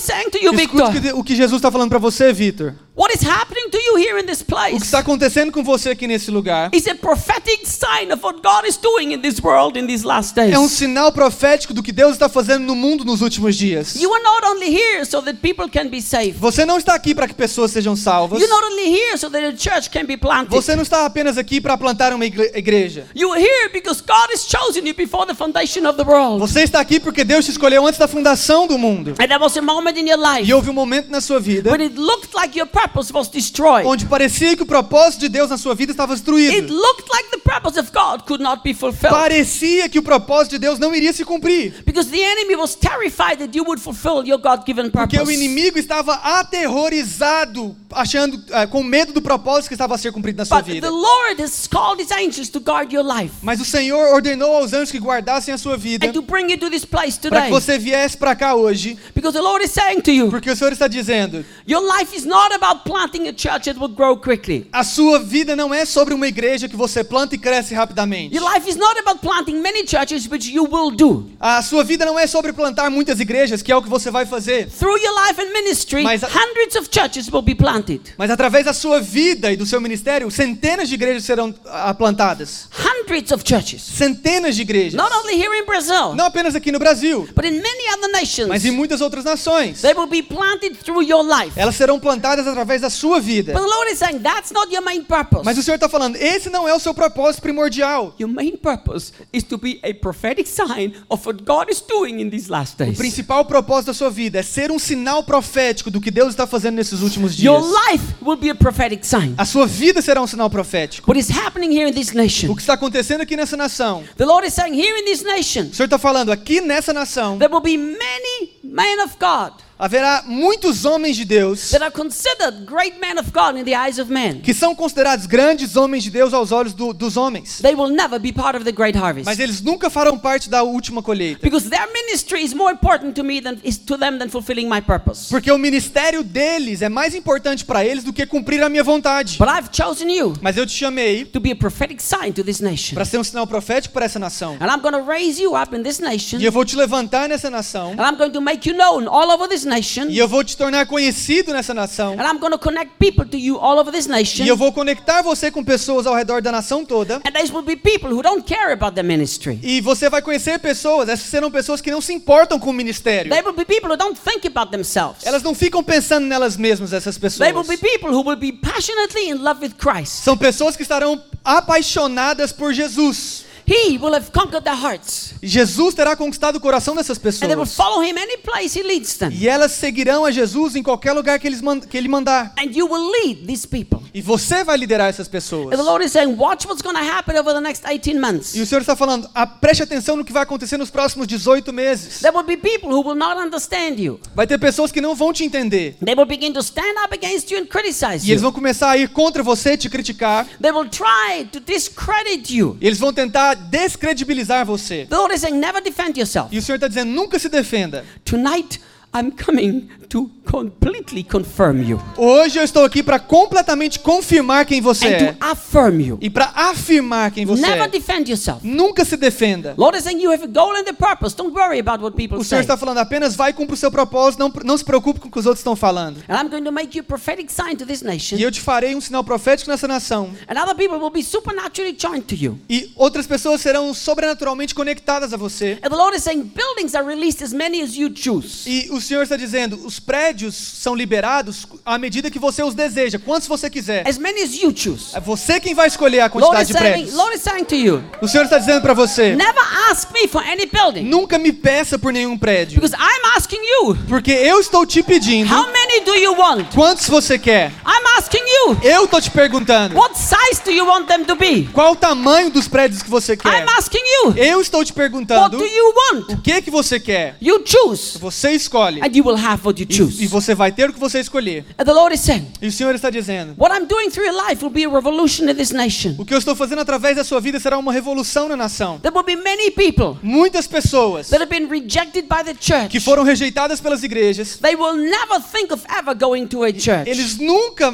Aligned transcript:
saying 0.00 0.30
to 0.30 0.38
you, 0.38 0.52
Victor. 0.52 0.90
o 1.14 1.22
que 1.22 1.34
Jesus 1.34 1.58
está 1.58 1.70
falando 1.70 1.90
para 1.90 1.98
você, 1.98 2.32
Vitor. 2.32 2.74
What 3.00 3.14
is 3.14 3.22
happening 3.26 3.70
to 3.70 3.78
you 3.78 3.96
here 3.96 4.18
in 4.18 4.26
this 4.26 4.42
O 4.42 4.44
que 4.44 4.50
place 4.52 4.76
está 4.84 4.98
acontecendo 4.98 5.50
com 5.50 5.64
você 5.64 5.88
aqui 5.88 6.06
nesse 6.06 6.30
lugar 6.30 6.68
is 6.74 6.86
a 6.86 6.94
prophetic 6.94 7.66
sign 7.66 8.12
of 8.12 8.22
what 8.22 8.42
God 8.42 8.68
is 8.68 8.76
doing 8.76 9.14
in 9.14 9.22
this 9.22 9.40
world 9.40 9.78
in 9.78 9.86
these 9.86 10.06
last 10.06 10.34
days. 10.34 10.52
é 10.52 10.58
um 10.58 10.68
sinal 10.68 11.10
profético 11.10 11.72
do 11.72 11.82
que 11.82 11.92
Deus 11.92 12.12
está 12.12 12.28
fazendo 12.28 12.66
no 12.66 12.74
mundo 12.74 13.02
nos 13.02 13.22
últimos 13.22 13.56
dias. 13.56 13.96
You 13.96 14.12
are 14.12 14.22
not 14.22 14.44
only 14.44 14.68
here 14.68 15.02
so 15.06 15.22
that 15.22 15.38
people 15.40 15.70
can 15.70 15.88
be 15.88 16.02
saved. 16.02 16.38
Você 16.40 16.66
não 16.66 16.76
está 16.76 16.92
aqui 16.92 17.14
para 17.14 17.26
que 17.26 17.32
pessoas 17.32 17.70
sejam 17.70 17.96
salvas. 17.96 18.38
You're 18.38 18.52
not 18.54 18.70
only 18.70 18.94
here 18.94 19.16
so 19.16 19.30
that 19.30 19.46
a 19.46 19.56
church 19.56 19.88
can 19.88 20.04
be 20.04 20.18
planted. 20.18 20.50
Você 20.50 20.76
não 20.76 20.82
está 20.82 21.06
apenas 21.06 21.38
aqui 21.38 21.58
para 21.58 21.78
plantar 21.78 22.12
uma 22.12 22.26
igre- 22.26 22.52
igreja. 22.54 23.06
You 23.14 23.32
are 23.32 23.40
here 23.42 23.70
because 23.72 24.02
God 24.02 24.28
has 24.30 24.46
chosen 24.46 24.86
you 24.86 24.94
before 24.94 25.26
the 25.26 25.34
foundation 25.34 25.88
of 25.88 25.96
the 25.96 26.04
world. 26.04 26.38
Você 26.38 26.64
está 26.64 26.80
aqui 26.80 27.00
porque 27.00 27.24
Deus 27.24 27.46
te 27.46 27.50
escolheu 27.52 27.86
antes 27.86 27.98
da 27.98 28.06
fundação 28.06 28.66
do 28.66 28.76
mundo. 28.76 29.12
And 29.12 29.26
there 29.28 29.40
was 29.40 29.56
a 29.56 29.62
moment 29.62 29.98
in 29.98 30.06
your 30.06 30.18
life 30.18 30.46
E 30.46 30.52
houve 30.52 30.68
um 30.68 30.74
momento 30.74 31.10
na 31.10 31.22
sua 31.22 31.40
vida 31.40 31.70
when 31.70 31.80
it 31.80 31.98
looked 31.98 32.36
like 32.36 32.58
your 32.58 32.66
purpose 32.68 32.89
was 33.12 33.28
destroyed. 33.28 33.86
onde 33.86 34.06
parecia 34.06 34.56
que 34.56 34.62
o 34.62 34.66
propósito 34.66 35.20
de 35.20 35.28
Deus 35.28 35.50
na 35.50 35.56
sua 35.58 35.74
vida 35.74 35.92
estava 35.92 36.12
It 36.14 36.18
destruído. 36.22 36.72
looked 36.74 37.08
like 37.12 37.30
the 37.30 37.38
purpose 37.38 37.78
of 37.78 37.90
God 37.92 38.22
could 38.26 38.42
not 38.42 38.62
be 38.62 38.72
fulfilled. 38.74 39.14
Parecia 39.14 39.88
que 39.88 39.98
o 39.98 40.02
propósito 40.02 40.50
de 40.52 40.58
Deus 40.58 40.78
não 40.78 40.94
iria 40.94 41.12
se 41.12 41.24
cumprir. 41.24 41.82
Because 41.84 42.10
the 42.10 42.20
enemy 42.20 42.56
was 42.56 42.74
terrified 42.74 43.38
that 43.38 43.56
you 43.56 43.64
would 43.64 43.80
fulfill 43.80 44.24
your 44.26 44.38
God 44.38 44.64
given 44.66 44.90
Porque 44.90 45.16
purpose. 45.16 45.28
o 45.28 45.30
inimigo 45.32 45.78
estava 45.78 46.14
aterrorizado, 46.14 47.76
achando, 47.92 48.42
ah, 48.52 48.66
com 48.66 48.82
medo 48.82 49.12
do 49.12 49.20
propósito 49.22 49.68
que 49.68 49.74
estava 49.74 49.94
a 49.94 49.98
ser 49.98 50.12
cumprido 50.12 50.38
na 50.38 50.44
sua 50.44 50.58
But 50.62 50.66
vida. 50.72 50.86
the 50.86 50.92
Lord 50.94 51.42
has 51.42 51.66
called 51.66 52.00
his 52.02 52.10
angels 52.12 52.48
to 52.50 52.60
guard 52.60 52.92
your 52.92 53.04
life 53.04 53.34
Mas 53.42 53.60
o 53.60 53.64
Senhor 53.64 54.14
ordenou 54.14 54.56
aos 54.56 54.72
anjos 54.72 54.90
que 54.90 54.98
guardassem 54.98 55.52
a 55.52 55.58
sua 55.58 55.76
vida 55.76 56.06
and 56.06 56.12
to 56.12 56.22
bring 56.22 56.50
you 56.50 56.58
to 56.58 56.70
this 56.70 56.84
place 56.84 57.18
para 57.18 57.30
today. 57.30 57.42
que 57.44 57.50
você 57.50 57.78
viesse 57.78 58.16
para 58.16 58.34
cá 58.34 58.54
hoje, 58.54 58.96
Because 59.14 59.36
the 59.36 59.42
Lord 59.42 59.64
is 59.64 59.70
saying 59.72 60.00
to 60.02 60.10
you, 60.10 60.28
porque 60.30 60.50
o 60.50 60.56
Senhor 60.56 60.72
está 60.72 60.86
dizendo: 60.88 61.44
your 61.66 61.82
life 61.98 62.14
is 62.16 62.24
not 62.24 62.52
about 62.54 62.69
planting 62.76 63.28
a 63.28 63.32
church 63.32 63.64
that 63.64 63.78
will 63.78 63.88
grow 63.94 64.16
quickly. 64.16 64.66
a 64.72 64.82
sua 64.84 65.18
vida 65.18 65.54
não 65.56 65.72
é 65.74 65.84
sobre 65.84 66.14
uma 66.14 66.26
igreja 66.26 66.68
que 66.68 66.76
você 66.76 67.02
planta 67.04 67.34
e 67.34 67.38
cresce 67.38 67.74
rapidamente. 67.74 68.34
Your 68.34 68.48
life 68.52 68.68
is 68.68 68.76
not 68.76 68.98
about 68.98 69.20
planting 69.20 69.60
many 69.60 69.86
churches, 69.86 70.26
which 70.30 70.50
you 70.50 70.64
will 70.64 70.90
do. 70.90 71.30
A 71.38 71.62
sua 71.62 71.82
vida 71.84 72.04
não 72.04 72.18
é 72.18 72.26
sobre 72.26 72.52
plantar 72.52 72.90
muitas 72.90 73.20
igrejas, 73.20 73.62
que 73.62 73.70
é 73.72 73.76
o 73.76 73.82
que 73.82 73.88
você 73.88 74.10
vai 74.10 74.26
fazer. 74.26 74.68
Through 74.70 74.98
your 75.02 75.14
life 75.26 75.40
and 75.40 75.52
ministry, 75.52 76.02
Mas 76.02 76.22
a- 76.22 76.28
hundreds 76.28 76.76
of 76.76 76.88
churches 76.90 77.28
will 77.30 77.42
be 77.42 77.54
planted. 77.54 78.00
Mas 78.16 78.30
através 78.30 78.64
da 78.64 78.72
sua 78.72 79.00
vida 79.00 79.50
e 79.52 79.56
do 79.56 79.66
seu 79.66 79.80
ministério, 79.80 80.30
centenas 80.30 80.88
de 80.88 80.94
igrejas 80.94 81.24
serão 81.24 81.54
ah, 81.66 81.92
plantadas. 81.94 82.68
Hundreds 82.78 82.99
of 83.32 83.42
churches. 83.44 83.82
Centenas 83.82 84.54
de 84.56 84.62
igrejas. 84.62 84.94
Not 84.94 85.10
only 85.12 85.34
here 85.34 85.54
in 85.58 85.64
Brazil, 85.66 86.14
Não 86.14 86.24
apenas 86.26 86.54
aqui 86.54 86.70
no 86.70 86.78
Brasil, 86.78 87.28
but 87.34 87.44
in 87.44 87.60
many 87.60 87.88
other 87.96 88.10
nations. 88.12 88.48
mas 88.48 88.64
em 88.64 88.70
muitas 88.70 89.00
outras 89.00 89.24
nações. 89.24 89.80
They 89.82 89.94
will 89.94 90.06
be 90.06 90.22
planted 90.22 90.76
through 90.76 91.02
your 91.02 91.22
life. 91.24 91.52
Elas 91.58 91.74
serão 91.76 91.98
plantadas 91.98 92.46
através 92.46 92.80
da 92.82 92.90
sua 92.90 93.20
vida. 93.20 93.52
But 93.52 93.62
the 93.62 93.66
Lord 93.68 93.90
is 93.90 93.98
saying 93.98 94.20
that's 94.20 94.52
not 94.52 94.72
your 94.72 94.82
main 94.84 95.02
purpose. 95.02 95.44
Mas 95.44 95.58
o 95.58 95.62
Senhor 95.62 95.74
está 95.76 95.88
falando, 95.88 96.16
esse 96.16 96.48
não 96.48 96.68
é 96.68 96.74
o 96.74 96.78
seu 96.78 96.94
propósito 96.94 97.42
primordial. 97.42 98.14
Your 98.18 98.30
main 98.30 98.56
purpose 98.56 99.12
is 99.32 99.42
to 99.44 99.58
be 99.58 99.80
a 99.82 99.92
prophetic 99.92 100.48
sign 100.48 100.94
of 101.08 101.26
what 101.26 101.42
God 101.44 101.68
is 101.70 101.80
doing 101.80 102.20
in 102.20 102.30
these 102.30 102.48
last 102.50 102.74
O 102.80 102.84
days. 102.84 102.96
principal 102.96 103.44
propósito 103.44 103.86
da 103.88 103.94
sua 103.94 104.10
vida 104.10 104.38
é 104.38 104.42
ser 104.42 104.70
um 104.70 104.78
sinal 104.78 105.22
profético 105.24 105.90
do 105.90 106.00
que 106.00 106.10
Deus 106.10 106.28
está 106.30 106.46
fazendo 106.46 106.76
nesses 106.76 107.00
últimos 107.02 107.36
dias. 107.36 107.44
Your 107.44 107.60
life 107.90 108.04
will 108.22 108.36
be 108.36 108.50
a 108.50 108.54
prophetic 108.54 109.04
sign. 109.06 109.34
A 109.36 109.44
sua 109.44 109.66
vida 109.66 110.00
será 110.00 110.20
um 110.22 110.26
sinal 110.26 110.48
profético. 110.48 111.10
What 111.10 111.18
is 111.18 111.28
happening 111.30 111.70
here 111.72 111.88
in 111.88 111.92
this 111.92 112.10
O 112.12 112.14
nation? 112.16 112.54
que 112.54 112.60
está 112.62 112.74
acontecendo 112.74 112.99
aqui 113.22 113.36
nessa 113.36 113.56
nação? 113.56 114.04
The 114.16 114.24
Lord 114.24 114.46
is 114.46 114.54
saying 114.54 114.74
here 114.74 114.98
in 114.98 115.04
this 115.04 115.22
nation, 115.22 115.68
O 115.70 115.74
Senhor 115.74 115.86
está 115.86 115.98
falando, 115.98 116.30
aqui 116.30 116.60
nessa 116.60 116.92
nação, 116.92 117.38
there 117.38 117.52
will 117.52 117.62
be 117.62 117.76
many 117.76 118.52
men 118.62 119.00
of 119.00 119.16
God 119.18 119.54
haverá 119.80 120.22
muitos 120.26 120.84
homens 120.84 121.16
de 121.16 121.24
Deus 121.24 121.70
that 121.70 121.82
are 121.82 121.90
considered 121.90 122.64
great 122.66 122.98
men 123.00 123.18
of 123.18 123.30
God 123.32 123.56
in 123.56 123.64
the 123.64 123.74
eyes 123.74 123.98
of 123.98 124.10
men. 124.12 124.40
que 124.40 124.52
são 124.52 124.74
considerados 124.74 125.26
grandes 125.26 125.74
homens 125.76 126.04
de 126.04 126.10
Deus 126.10 126.34
aos 126.34 126.52
olhos 126.52 126.74
do- 126.74 126.92
dos 126.92 127.16
homens. 127.16 127.58
They 127.62 127.74
will 127.74 127.88
never 127.90 128.18
be 128.18 128.32
part 128.32 128.56
of 128.56 128.64
the 128.64 128.72
great 128.72 128.96
harvest. 128.98 129.24
Mas 129.24 129.38
eles 129.38 129.60
nunca 129.62 129.88
farão 129.88 130.18
parte 130.18 130.50
da 130.50 130.62
última 130.62 131.02
colheita. 131.02 131.40
Because 131.42 131.68
their 131.70 131.88
ministry 131.92 132.42
is 132.44 132.52
more 132.52 132.72
important 132.72 133.14
to 133.14 133.24
me 133.24 133.40
than 133.40 133.56
is 133.64 133.78
to 133.78 133.96
them 133.96 134.18
than 134.18 134.28
fulfilling 134.28 134.68
my 134.68 134.80
purpose. 134.80 135.28
Porque 135.30 135.50
o 135.50 135.58
ministério 135.58 136.22
deles 136.22 136.82
é 136.82 136.88
mais 136.88 137.14
importante 137.14 137.64
para 137.64 137.84
eles 137.84 138.04
do 138.04 138.12
que 138.12 138.26
cumprir 138.26 138.62
a 138.62 138.68
minha 138.68 138.84
vontade. 138.84 139.38
But 139.38 139.48
I've 139.48 139.70
chosen 139.72 140.10
you 140.10 140.34
Mas 140.42 140.56
eu 140.56 140.66
te 140.66 140.72
chamei 140.72 141.24
to 141.24 141.40
be 141.40 141.52
a 141.52 141.56
prophetic 141.56 142.02
sign 142.02 142.32
to 142.32 142.44
this 142.44 142.60
nation. 142.60 142.94
para 142.94 143.04
ser 143.04 143.18
um 143.18 143.24
sinal 143.24 143.46
profético 143.46 143.94
para 143.94 144.04
essa 144.04 144.18
nação. 144.18 144.56
And 144.60 144.66
I'm 144.66 144.80
going 144.80 144.92
to 144.92 145.02
raise 145.08 145.40
you 145.40 145.54
up 145.56 145.74
in 145.74 145.82
this 145.82 145.98
nation. 145.98 146.38
E 146.38 146.44
eu 146.44 146.52
vou 146.52 146.64
te 146.64 146.76
levantar 146.76 147.28
nessa 147.28 147.48
nação. 147.48 147.92
And 147.98 148.02
I'm 148.02 148.16
going 148.16 148.32
to 148.32 148.40
make 148.40 148.68
you 148.68 148.76
known 148.76 149.08
all 149.08 149.30
over 149.30 149.48
this 149.48 149.64
nation. 149.70 150.06
E 150.08 150.18
eu 150.18 150.28
vou 150.28 150.42
te 150.42 150.56
tornar 150.56 150.86
conhecido 150.86 151.52
nessa 151.52 151.72
nação. 151.72 152.14
And 152.14 152.22
I'm 152.22 152.38
going 152.38 152.52
to 152.52 152.58
connect 152.58 152.92
people 152.98 153.24
to 153.24 153.36
you 153.36 153.58
all 153.58 153.78
over 153.78 153.92
this 153.92 154.06
nation. 154.06 154.44
E 154.44 154.48
eu 154.48 154.56
vou 154.56 154.72
conectar 154.72 155.22
você 155.22 155.50
com 155.50 155.64
pessoas 155.64 156.06
ao 156.06 156.14
redor 156.14 156.42
da 156.42 156.50
nação 156.50 156.84
toda. 156.84 157.16
And 157.16 157.32
these 157.32 157.52
will 157.52 157.62
be 157.62 157.76
people 157.76 158.10
who 158.10 158.22
don't 158.22 158.42
care 158.42 158.72
about 158.72 158.94
the 158.94 159.02
ministry. 159.02 159.58
E 159.62 159.80
você 159.80 160.10
vai 160.10 160.20
conhecer 160.20 160.58
pessoas, 160.58 161.08
essas 161.08 161.26
serão 161.26 161.50
pessoas 161.50 161.80
que 161.80 161.90
não 161.90 162.00
se 162.00 162.12
importam 162.12 162.58
com 162.58 162.70
o 162.70 162.72
ministério. 162.72 163.30
They 163.30 163.42
will 163.42 163.54
be 163.54 163.64
people 163.64 163.90
who 163.90 163.96
don't 163.96 164.18
think 164.18 164.46
about 164.46 164.70
themselves. 164.70 165.24
Elas 165.24 165.42
não 165.42 165.54
ficam 165.54 165.82
pensando 165.82 166.26
nelas 166.26 166.56
mesmas, 166.56 166.92
essas 166.92 167.16
pessoas. 167.16 167.48
They 167.48 167.56
will 167.56 167.66
be 167.66 167.76
people 167.76 168.10
who 168.10 168.22
will 168.26 168.36
be 168.36 168.52
passionately 168.52 169.30
in 169.30 169.34
love 169.34 169.64
with 169.64 169.74
Christ. 169.78 170.24
São 170.24 170.36
pessoas 170.36 170.76
que 170.76 170.82
estarão 170.82 171.22
apaixonadas 171.44 172.52
por 172.52 172.72
Jesus. 172.72 173.49
He 173.70 173.98
will 173.98 174.12
have 174.14 174.32
conquered 174.32 174.64
their 174.64 174.76
hearts. 174.76 175.34
E 175.40 175.46
Jesus 175.46 175.94
terá 175.94 176.16
conquistado 176.16 176.56
o 176.56 176.60
coração 176.60 176.96
dessas 176.96 177.18
And 177.18 177.20
they 177.22 177.54
will 177.54 177.64
pessoas. 177.64 177.76
follow 177.76 178.02
him 178.02 178.18
any 178.18 178.36
place 178.38 178.76
he 178.76 178.82
leads 178.82 179.16
them. 179.16 179.30
E 179.32 179.48
elas 179.48 179.70
seguirão 179.72 180.24
a 180.24 180.32
Jesus 180.32 180.74
em 180.74 180.82
qualquer 180.82 181.12
lugar 181.12 181.38
que, 181.38 181.46
eles 181.46 181.60
que 181.88 181.96
ele 181.96 182.08
mandar. 182.08 182.52
And 182.58 182.72
you 182.72 182.86
will 182.86 183.10
lead 183.12 183.46
these 183.46 183.66
people. 183.66 184.00
E 184.12 184.20
você 184.20 184.64
vai 184.64 184.76
liderar 184.76 185.08
essas 185.08 185.28
pessoas. 185.28 185.72
And 185.72 185.76
the 185.76 185.88
Lord 185.88 186.04
is 186.04 186.10
saying, 186.10 186.34
watch 186.36 186.66
what's 186.66 186.82
going 186.82 186.96
to 186.96 187.04
happen 187.04 187.38
over 187.38 187.54
the 187.54 187.60
next 187.60 187.84
18 187.86 188.18
months. 188.20 188.56
E 188.56 188.60
o 188.60 188.66
Senhor 188.66 188.80
está 188.80 188.96
falando, 188.96 189.30
ah, 189.34 189.46
preste 189.46 189.84
atenção 189.84 190.16
no 190.16 190.24
que 190.24 190.32
vai 190.32 190.42
acontecer 190.42 190.76
nos 190.76 190.90
próximos 190.90 191.28
18 191.28 191.72
meses. 191.72 192.20
There 192.20 192.36
will 192.36 192.44
be 192.44 192.56
people 192.56 192.90
who 192.90 193.06
will 193.06 193.14
not 193.14 193.40
understand 193.40 194.00
you. 194.00 194.18
Vai 194.34 194.48
ter 194.48 194.58
pessoas 194.58 194.90
que 194.90 195.00
não 195.00 195.14
vão 195.14 195.32
te 195.32 195.44
entender. 195.44 195.96
They 196.04 196.16
will 196.16 196.26
begin 196.26 196.52
to 196.54 196.60
stand 196.60 196.94
up 197.04 197.14
against 197.14 197.52
you 197.52 197.58
and 197.60 197.66
criticize 197.66 198.26
E 198.26 198.32
eles 198.32 198.42
you. 198.42 198.50
vão 198.50 198.52
começar 198.52 198.90
a 198.90 198.96
ir 198.96 199.08
contra 199.10 199.42
você, 199.44 199.76
te 199.76 199.88
criticar. 199.88 200.44
They 200.60 200.72
will 200.72 200.88
try 200.88 201.44
to 201.52 201.60
discredit 201.60 202.52
you. 202.54 202.76
E 202.80 202.86
eles 202.86 202.98
vão 202.98 203.12
tentar 203.12 203.59
descredibilizar 203.68 204.64
você. 204.64 205.06
The 205.08 205.16
Lord 205.16 205.34
is 205.34 205.40
saying, 205.40 205.58
never 205.58 205.82
defend 205.82 206.18
yourself. 206.18 206.48
E 206.54 206.58
o 206.58 206.62
Senhor 206.62 206.76
está 206.76 206.88
dizendo, 206.88 207.10
nunca 207.12 207.38
se 207.38 207.48
defenda. 207.48 208.04
Tonight, 208.24 208.80
I'm 209.12 209.32
coming 209.32 209.88
to 210.08 210.30
completely 210.48 211.24
confirm 211.24 211.82
you 211.82 212.00
Hoje 212.16 212.58
eu 212.58 212.64
estou 212.64 212.84
aqui 212.84 213.02
para 213.02 213.18
completamente 213.18 213.98
confirmar 213.98 214.64
quem 214.64 214.80
você 214.80 215.06
é. 215.06 215.22
and 215.22 215.32
to 215.32 215.36
affirm 215.40 216.00
you. 216.00 216.18
E 216.20 216.30
para 216.30 216.50
afirmar 216.54 217.30
quem 217.32 217.44
você 217.44 217.62
Never 217.62 217.84
é. 217.84 217.88
defend 217.88 218.30
yourself. 218.30 218.66
Nunca 218.66 219.04
se 219.04 219.16
defenda. 219.16 219.74
Lord 219.76 219.96
is 219.98 220.04
saying 220.04 220.20
you 220.22 220.30
have 220.32 220.44
a 220.44 220.46
goal 220.46 220.76
and 220.76 220.88
a 220.88 220.92
purpose. 220.92 221.34
Don't 221.36 221.52
worry 221.52 221.80
about 221.80 222.02
what 222.02 222.16
people 222.16 222.38
O 222.38 222.44
Senhor 222.44 222.60
say. 222.60 222.64
está 222.64 222.76
falando 222.76 222.98
apenas 222.98 223.34
vai 223.34 223.52
cumprir 223.52 223.74
o 223.74 223.76
seu 223.76 223.90
propósito, 223.90 224.38
não, 224.40 224.52
não 224.64 224.76
se 224.78 224.84
preocupe 224.84 225.18
com 225.18 225.28
o 225.28 225.30
que 225.30 225.38
os 225.38 225.46
outros 225.46 225.60
estão 225.60 225.74
falando. 225.74 226.18
And 226.28 226.36
I'm 226.36 226.48
going 226.48 226.64
to 226.64 226.72
make 226.72 226.96
you 226.96 227.02
a 227.02 227.06
prophetic 227.06 227.50
sign 227.52 227.76
to 227.76 227.84
this 227.86 228.02
nation. 228.02 228.36
E 228.38 228.42
eu 228.42 228.50
te 228.52 228.60
farei 228.60 228.94
um 228.94 229.00
sinal 229.00 229.24
profético 229.24 229.70
nessa 229.70 229.88
nação. 229.88 230.30
And 230.48 230.60
other 230.60 230.74
people 230.76 230.98
will 230.98 231.10
be 231.10 231.22
supernaturally 231.22 231.96
joined 231.98 232.26
to 232.26 232.34
you. 232.36 232.58
E 232.68 232.92
outras 232.96 233.26
pessoas 233.26 233.60
serão 233.60 233.92
sobrenaturalmente 233.92 234.72
conectadas 234.74 235.32
a 235.32 235.36
você. 235.36 235.78
And 235.82 235.88
the 235.90 235.96
Lord 235.96 236.16
is 236.16 236.22
saying 236.22 236.42
buildings 236.54 236.94
are 236.94 237.04
released 237.06 237.42
as 237.42 237.52
many 237.52 237.82
as 237.82 237.96
you 237.96 238.10
choose. 238.14 238.68
E 238.68 238.90
o 239.00 239.02
Senhor 239.02 239.22
está 239.22 239.36
dizendo, 239.36 239.80
os 239.84 239.98
prédios 239.98 240.54
são 240.54 240.94
liberados 240.94 241.66
à 241.84 241.98
medida 241.98 242.30
que 242.30 242.38
você 242.38 242.62
os 242.62 242.74
deseja, 242.74 243.18
quantos 243.18 243.48
você 243.48 243.68
quiser. 243.70 244.06
As 244.06 244.18
many 244.18 244.42
as 244.42 244.54
you 244.54 244.72
choose. 244.76 245.16
É 245.16 245.20
você 245.20 245.58
quem 245.58 245.74
vai 245.74 245.88
escolher 245.88 246.20
a 246.20 246.28
quantidade 246.30 246.68
de 246.72 246.78
prédios. 246.78 247.14
Lord 247.14 247.34
is 247.36 247.42
saying 247.42 247.64
to 247.64 247.74
you, 247.74 248.04
O 248.20 248.28
Senhor 248.28 248.44
está 248.44 248.58
dizendo 248.58 248.82
para 248.82 248.94
você, 248.94 249.34
never 249.34 249.64
ask 249.90 250.10
me 250.12 250.28
for 250.28 250.42
any 250.42 250.66
building. 250.66 251.02
nunca 251.04 251.38
me 251.38 251.52
peça 251.52 251.98
por 251.98 252.12
nenhum 252.12 252.36
prédio, 252.38 252.80
Because 252.80 252.94
I'm 252.94 253.36
asking 253.36 253.60
you, 253.60 253.96
porque 254.08 254.30
eu 254.32 254.60
estou 254.60 254.84
te 254.86 255.02
pedindo 255.02 255.52
how 255.52 255.66
many 255.72 256.00
do 256.04 256.14
you 256.16 256.34
want? 256.36 256.66
quantos 256.74 257.08
você 257.08 257.38
quer. 257.38 257.72
I'm 257.86 258.18
asking 258.18 258.39
you, 258.66 258.76
Eu 258.82 259.04
estou 259.04 259.20
te 259.20 259.30
perguntando, 259.30 259.96
what 259.96 260.16
size 260.18 260.62
do 260.64 260.70
you 260.70 260.86
want 260.86 261.06
them 261.06 261.24
to 261.24 261.36
be? 261.36 261.68
qual 261.72 261.92
o 261.92 261.96
tamanho 261.96 262.50
dos 262.50 262.68
prédios 262.68 263.02
que 263.02 263.10
você 263.10 263.36
quer. 263.36 263.48
I'm 263.62 263.68
asking 263.78 264.00
you, 264.24 264.34
Eu 264.36 264.60
estou 264.60 264.84
te 264.84 264.88
what 264.90 264.94
perguntando, 264.94 265.58
do 265.58 265.64
you 265.64 265.94
want? 266.12 266.30
o 266.30 266.36
que 266.40 266.62
que 266.62 266.70
você 266.70 266.98
quer. 267.00 267.36
You 267.40 267.62
choose, 267.64 268.18
Você 268.18 268.52
escolhe. 268.52 269.00
and 269.02 269.10
you 269.14 269.24
will 269.24 269.36
have 269.36 269.64
what 269.66 269.80
you 269.80 269.86
E, 269.88 269.92
e 269.92 269.96
choose. 269.96 270.26
você 270.26 270.54
vai 270.54 270.72
ter 270.72 270.88
o 270.90 270.92
que 270.92 271.00
você 271.00 271.20
escolher. 271.20 271.64
And 271.78 271.84
the 271.84 271.92
Lord 271.92 272.14
is 272.14 272.20
saying, 272.20 272.46
E 272.60 272.66
o 272.68 272.72
Senhor 272.72 272.94
está 272.94 273.10
dizendo, 273.10 273.54
what 273.58 273.74
I'm 273.74 273.86
doing 273.86 274.10
through 274.10 274.26
your 274.26 274.48
life 274.48 274.62
will 274.64 274.72
be 274.72 274.84
a 274.84 274.88
revolution 274.88 275.48
in 275.48 275.54
this 275.54 275.70
nation. 275.70 276.14
o 276.18 276.24
que 276.24 276.34
eu 276.34 276.38
estou 276.38 276.54
fazendo 276.54 276.80
através 276.80 277.16
da 277.16 277.24
sua 277.24 277.40
vida 277.40 277.58
será 277.60 277.78
uma 277.78 277.92
revolução 277.92 278.48
na 278.48 278.56
nação. 278.56 278.98
There 279.00 279.14
will 279.14 279.24
be 279.24 279.36
many 279.36 279.70
people 279.70 280.18
Muitas 280.22 280.66
pessoas 280.66 281.28
that 281.30 281.42
have 281.42 281.50
been 281.50 281.68
rejected 281.68 282.22
by 282.28 282.42
the 282.44 282.54
church. 282.60 282.88
que 282.90 283.00
foram 283.00 283.22
rejeitadas 283.22 283.80
pelas 283.80 284.02
igrejas, 284.02 284.58
They 284.60 284.74
will 284.76 284.96
never 284.96 285.40
think 285.40 285.72
of 285.72 285.82
ever 285.88 286.14
going 286.14 286.46
to 286.48 286.64
a 286.64 286.68
church. 286.72 287.08
eles 287.08 287.38
nunca 287.38 287.92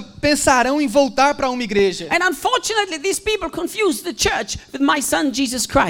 pensarão 0.56 0.80
em 0.80 0.86
voltar 0.86 1.34
para 1.34 1.50
uma 1.50 1.62
igreja. 1.62 2.08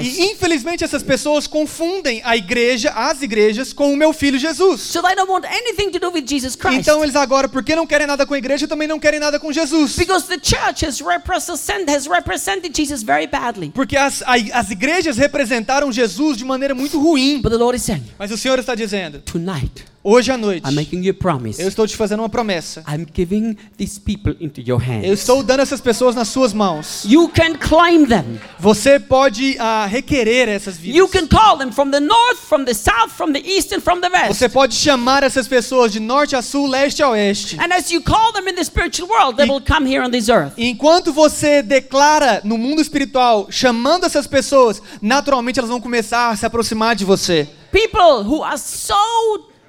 E 0.01 0.31
infelizmente 0.31 0.83
essas 0.83 1.03
pessoas 1.03 1.47
confundem 1.47 2.21
a 2.23 2.35
igreja, 2.35 2.91
as 2.91 3.21
igrejas, 3.21 3.71
com 3.71 3.93
o 3.93 3.97
meu 3.97 4.11
filho 4.11 4.37
Jesus. 4.37 4.81
So 4.81 5.01
Jesus. 5.07 6.77
Então 6.77 7.03
eles 7.03 7.15
agora, 7.15 7.47
porque 7.47 7.75
não 7.75 7.87
querem 7.87 8.07
nada 8.07 8.25
com 8.25 8.33
a 8.33 8.37
igreja, 8.37 8.67
também 8.67 8.87
não 8.87 8.99
querem 8.99 9.19
nada 9.19 9.39
com 9.39 9.51
Jesus. 9.51 9.95
Because 9.95 10.27
the 10.27 10.39
church 10.41 10.85
has, 10.85 10.99
represent, 10.99 11.89
has 11.89 12.07
represented 12.07 12.75
Jesus 12.75 13.03
very 13.03 13.27
badly. 13.27 13.71
Porque 13.71 13.95
as, 13.95 14.23
as 14.53 14.71
igrejas 14.71 15.17
representaram 15.17 15.91
Jesus 15.91 16.37
de 16.37 16.43
maneira 16.43 16.75
muito 16.75 16.99
ruim. 16.99 17.41
But 17.41 17.51
the 17.51 17.57
Lord 17.57 17.77
is 17.77 17.83
saying, 17.83 18.03
Mas 18.19 18.31
o 18.31 18.37
Senhor 18.37 18.59
está 18.59 18.75
dizendo, 18.75 19.21
tonight, 19.21 19.85
hoje 20.09 20.31
à 20.31 20.37
noite, 20.37 20.65
I'm 20.67 20.73
making 20.75 21.03
you 21.03 21.11
a 21.11 21.13
promise. 21.13 21.61
eu 21.61 21.67
estou 21.67 21.85
te 21.85 21.95
fazendo 21.95 22.19
uma 22.21 22.29
promessa. 22.29 22.83
I'm 22.87 23.05
giving 23.13 23.57
these 23.77 23.99
people 23.99 24.35
into 24.39 24.61
your 24.61 24.81
Eu 24.81 24.87
hands. 24.87 25.19
estou 25.19 25.43
dando 25.43 25.61
essas 25.61 25.81
pessoas 25.81 26.15
nas 26.15 26.27
suas 26.29 26.53
mãos. 26.53 27.03
You 27.05 27.27
can 27.29 27.55
claim 27.55 28.05
them. 28.05 28.39
Você 28.59 28.99
pode 28.99 29.55
ah, 29.59 29.85
requerer 29.85 30.47
essas 30.47 30.77
vidas. 30.77 30.97
You 30.97 31.07
can 31.07 31.27
call 31.27 31.57
them 31.57 31.71
from 31.71 31.91
the 31.91 31.99
north, 31.99 32.37
from 32.47 32.63
the 32.65 32.73
south, 32.73 33.11
from 33.15 33.33
the 33.33 33.39
east, 33.39 33.73
and 33.73 33.81
from 33.81 33.99
the 34.01 34.09
west. 34.09 34.27
Você 34.27 34.47
pode 34.49 34.73
chamar 34.75 35.23
essas 35.23 35.47
pessoas 35.47 35.91
de 35.91 35.99
norte 35.99 36.35
a 36.35 36.41
sul, 36.41 36.67
leste 36.67 37.03
a 37.03 37.09
oeste. 37.09 37.57
And 37.59 37.73
as 37.73 37.91
you 37.91 38.01
call 38.01 38.31
them 38.33 38.47
in 38.49 38.55
the 38.55 38.63
spiritual 38.63 39.09
world, 39.09 39.35
they 39.37 39.45
E- 39.45 39.49
will 39.49 39.61
come 39.61 39.85
here 39.91 40.03
on 40.05 40.09
this 40.11 40.29
earth. 40.29 40.53
Enquanto 40.57 41.11
você 41.11 41.61
declara 41.61 42.41
no 42.43 42.57
mundo 42.57 42.81
espiritual, 42.81 43.47
chamando 43.49 44.05
essas 44.05 44.27
pessoas, 44.27 44.81
naturalmente 45.01 45.59
elas 45.59 45.69
vão 45.69 45.81
começar 45.81 46.29
a 46.29 46.35
se 46.35 46.45
aproximar 46.45 46.95
de 46.95 47.03
você. 47.03 47.47
People 47.71 48.23
who 48.25 48.43
are 48.43 48.57
so 48.57 48.93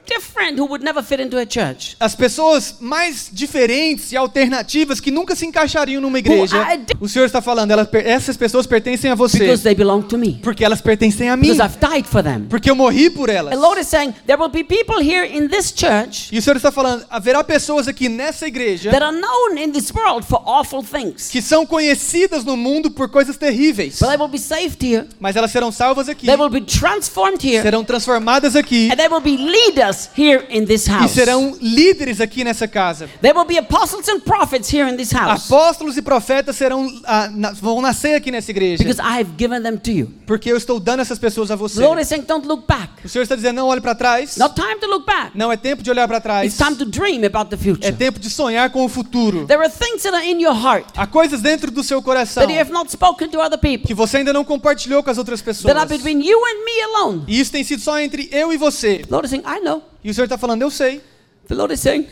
different 0.09 0.59
who 0.59 0.67
would 0.67 0.83
never 0.83 1.03
fit 1.03 1.21
into 1.21 1.37
a 1.37 1.45
church. 1.45 1.97
As 2.01 2.15
pessoas 2.15 2.77
mais 2.81 3.29
diferentes 3.33 4.11
e 4.13 4.17
alternativas 4.17 5.01
que 5.01 5.11
nunca 5.11 5.37
se 5.37 5.47
encaixariam 5.47 6.01
numa 6.01 6.19
igreja. 6.19 6.57
O 7.01 7.09
Senhor 7.09 7.27
está 7.27 7.41
falando, 7.41 7.71
elas, 7.71 7.89
essas 7.93 8.37
pessoas 8.37 8.67
pertencem 8.67 9.11
a 9.11 9.15
você. 9.15 9.39
Because 9.39 9.63
they 9.63 9.75
belong 9.75 10.03
to 10.03 10.17
me. 10.17 10.41
Porque 10.43 10.65
elas 10.65 10.81
pertencem 10.81 11.29
a 11.29 11.37
mim. 11.37 11.53
Because 11.53 11.63
I've 11.63 11.79
died 11.79 12.07
for 12.07 12.23
them. 12.23 12.47
Porque 12.49 12.71
eu 12.71 12.75
morri 12.75 13.11
por 13.11 13.29
elas. 13.29 13.55
The 13.55 13.61
Lord 13.61 13.81
is 13.81 13.89
saying 13.89 14.15
there 14.27 14.41
will 14.41 14.51
be 14.51 14.65
people 14.65 15.01
here 15.01 15.27
in 15.27 15.49
this 15.49 15.73
church 15.73 16.31
E 16.33 16.39
o 16.39 16.43
Senhor 16.43 16.57
está 16.57 16.73
falando, 16.73 17.05
haverá 17.11 17.45
pessoas 17.45 17.87
aqui 17.87 18.09
nessa 18.09 18.47
igreja 18.47 18.91
that 18.91 19.05
are 19.05 19.17
known 19.17 19.59
in 19.59 19.71
this 19.73 19.93
world 19.93 20.27
for 20.27 20.43
awful 20.47 20.83
things. 20.83 21.29
que 21.29 21.43
são 21.43 21.67
conhecidas 21.67 22.45
no 22.45 22.57
mundo 22.57 22.91
por 22.91 23.09
coisas 23.09 23.37
terríveis. 23.37 23.99
But 23.99 24.09
they 24.09 24.17
will 24.17 24.29
be 24.29 24.39
saved 24.39 24.83
here. 24.83 25.07
Mas 25.21 25.37
elas 25.37 25.51
serão 25.51 25.71
salvas 25.71 26.09
aqui. 26.09 26.27
They 26.27 26.37
will 26.37 26.51
be 26.51 26.63
transformed 26.63 27.45
here. 27.45 27.63
Serão 27.63 27.85
transformadas 27.85 28.57
aqui. 28.57 28.91
And 28.91 28.97
they 28.97 29.09
will 29.09 29.21
be 29.21 29.37
leaders 29.37 29.98
here 30.17 30.47
in 30.51 30.65
this 30.67 30.87
E 30.87 30.91
house. 30.91 31.11
serão 31.13 31.57
líderes 31.61 32.21
aqui 32.21 32.45
nessa 32.45 32.69
casa. 32.69 33.09
There 33.21 33.37
will 33.37 33.47
be 33.47 33.59
apostles 33.59 34.09
and 34.09 34.21
prophets 34.21 34.73
here 34.73 34.89
in 34.91 34.97
this 34.97 35.13
house. 35.13 35.47
Apóstolos 35.47 35.97
e 35.97 36.03
profetas 36.03 36.57
serão 36.57 36.87
ah, 37.05 37.29
na- 37.33 37.53
vão 37.53 37.81
nascer 37.81 38.15
aqui 38.15 38.31
nessa 38.31 38.51
igreja. 38.51 38.83
Because 38.85 39.01
I 39.01 39.21
have 39.21 39.31
given 39.39 39.63
them 39.63 39.77
to 39.79 39.91
you. 39.91 40.13
Porque 40.27 40.51
eu 40.51 40.57
estou 40.57 40.79
dando 40.79 41.01
essas 41.01 41.19
pessoas 41.19 41.51
a 41.51 41.57
você. 41.57 41.81
Lord 41.81 42.01
is 42.03 42.09
saying, 42.09 42.23
don't 42.23 42.47
look 42.47 42.65
back. 42.67 42.89
O 43.05 43.09
Senhor 43.09 43.23
está 43.23 43.35
dizendo, 43.35 43.57
não 43.57 43.67
olhe 43.69 43.81
para 43.81 43.95
trás. 43.95 44.37
Not 44.37 44.55
time 44.55 44.77
to 44.81 44.87
look 44.87 45.07
back. 45.07 45.31
Não 45.35 45.51
é 45.51 45.57
tempo 45.57 45.83
de 45.83 45.91
olhar 45.91 46.07
para 46.07 46.21
trás. 46.21 46.47
It's 46.53 46.57
time 46.65 46.77
to 46.77 46.85
dream 46.85 47.25
about 47.25 47.51
the 47.51 47.57
É 47.57 47.59
future. 47.59 47.93
tempo 47.93 48.19
de 48.19 48.29
sonhar 48.31 48.71
com 48.71 48.85
o 48.85 48.89
futuro. 48.89 49.47
There 49.47 49.61
are 49.63 49.71
things 49.73 50.03
that 50.03 50.15
are 50.15 50.27
in 50.29 50.41
your 50.43 50.55
heart 50.55 50.87
Há 50.97 51.07
coisas 51.07 51.41
dentro 51.41 51.71
do 51.71 51.83
seu 51.83 52.03
coração 52.03 52.43
that 52.43 52.53
you 52.53 52.61
have 52.61 52.71
not 52.73 52.91
spoken 52.91 53.29
to 53.31 53.39
other 53.41 53.59
people, 53.59 53.87
que 53.87 53.95
você 53.95 54.19
ainda 54.19 54.33
não 54.33 54.45
compartilhou 54.45 55.03
com 55.03 55.11
as 55.11 55.19
outras 55.19 55.41
pessoas. 55.41 55.73
that 55.73 55.79
are 55.79 55.89
between 55.89 56.21
you 56.23 56.39
and 56.39 56.65
me 56.65 56.83
alone. 56.83 57.25
E 57.27 57.41
isso 57.41 57.51
tem 57.53 57.65
sido 57.65 57.81
só 57.83 57.99
entre 58.01 58.29
eu 58.33 58.53
e 58.53 58.57
você. 58.57 59.03
Lord 59.11 59.27
is 59.27 59.31
saying, 59.31 59.43
I 59.47 59.61
know. 59.61 59.83
E 60.05 60.11
o 60.11 60.15
Senhor 60.15 60.25
está 60.25 60.39
falando, 60.39 60.63
eu 60.63 60.71
sei. 60.71 61.01
The 61.49 61.55
Lord 61.55 61.73
is 61.75 61.81
saying, 61.81 62.07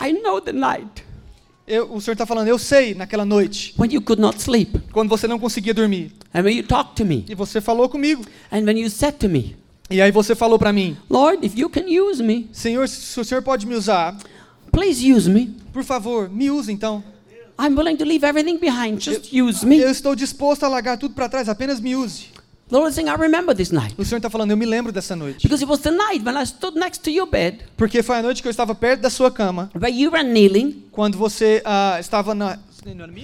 I 0.00 0.12
know 0.12 0.40
the 0.40 0.52
night 0.52 1.04
Eu- 1.66 1.92
o 1.92 2.00
Senhor 2.00 2.12
está 2.12 2.24
falando, 2.24 2.46
eu 2.46 2.58
sei, 2.58 2.94
naquela 2.94 3.24
noite, 3.24 3.74
when 3.76 3.92
you 3.92 4.00
could 4.00 4.20
not 4.22 4.40
sleep, 4.40 4.78
quando 4.92 5.08
você 5.08 5.26
não 5.26 5.36
conseguia 5.38 5.74
dormir. 5.74 6.12
and 6.32 6.42
when 6.44 6.56
you 6.56 6.62
talked 6.62 6.94
to 6.94 7.04
me, 7.04 7.24
E 7.28 7.34
você 7.34 7.60
falou 7.60 7.88
comigo. 7.88 8.24
and 8.52 8.60
when 8.64 8.78
you 8.80 8.88
said 8.88 9.14
to 9.18 9.28
me, 9.28 9.56
E 9.90 10.00
aí 10.00 10.12
você 10.12 10.34
falou 10.36 10.58
para 10.60 10.72
mim, 10.72 10.96
Lord, 11.10 11.44
if 11.44 11.56
you 11.58 11.68
can 11.68 11.86
use 11.88 12.22
me, 12.22 12.48
Senhor, 12.52 12.88
se 12.88 13.18
o 13.18 13.24
Senhor 13.24 13.42
pode 13.42 13.66
me 13.66 13.74
usar, 13.74 14.16
please 14.70 15.00
use 15.12 15.28
me. 15.28 15.56
por 15.72 15.82
favor, 15.82 16.28
me 16.30 16.48
use 16.50 16.70
então. 16.70 17.02
I'm 17.58 17.74
willing 17.76 17.96
to 17.96 18.04
leave 18.04 18.24
everything 18.24 18.58
behind. 18.58 19.00
Just 19.02 19.32
use 19.32 19.64
me. 19.66 19.78
Eu 19.80 19.90
estou 19.90 20.14
disposto 20.14 20.62
a 20.64 20.68
largar 20.68 20.98
tudo 20.98 21.14
para 21.14 21.28
trás, 21.28 21.48
apenas 21.48 21.80
me 21.80 21.96
use. 21.96 22.26
Lord 22.70 22.88
is 22.88 22.94
saying, 22.96 23.08
I 23.08 23.14
remember 23.14 23.54
this 23.54 23.70
night. 23.70 23.94
O 23.96 24.04
Senhor 24.04 24.18
está 24.18 24.28
falando, 24.28 24.50
eu 24.50 24.56
me 24.56 24.66
lembro 24.66 24.90
dessa 24.92 25.14
noite. 25.14 25.42
Because 25.44 25.62
it 25.62 25.68
was 25.70 25.80
the 25.80 25.90
night 25.92 26.24
when 26.24 26.36
I 26.36 26.44
stood 26.44 26.76
next 26.76 27.02
to 27.04 27.10
your 27.10 27.26
bed, 27.26 27.58
Porque 27.76 28.02
foi 28.02 28.16
a 28.16 28.22
noite 28.22 28.42
que 28.42 28.48
eu 28.48 28.50
estava 28.50 28.74
perto 28.74 29.00
da 29.02 29.10
sua 29.10 29.30
cama, 29.30 29.70
where 29.74 29.88
you 29.94 30.10
were 30.10 30.24
kneeling, 30.24 30.82
quando 30.90 31.16
você 31.16 31.62
ah, 31.64 31.96
estava 32.00 32.34
na. 32.34 32.58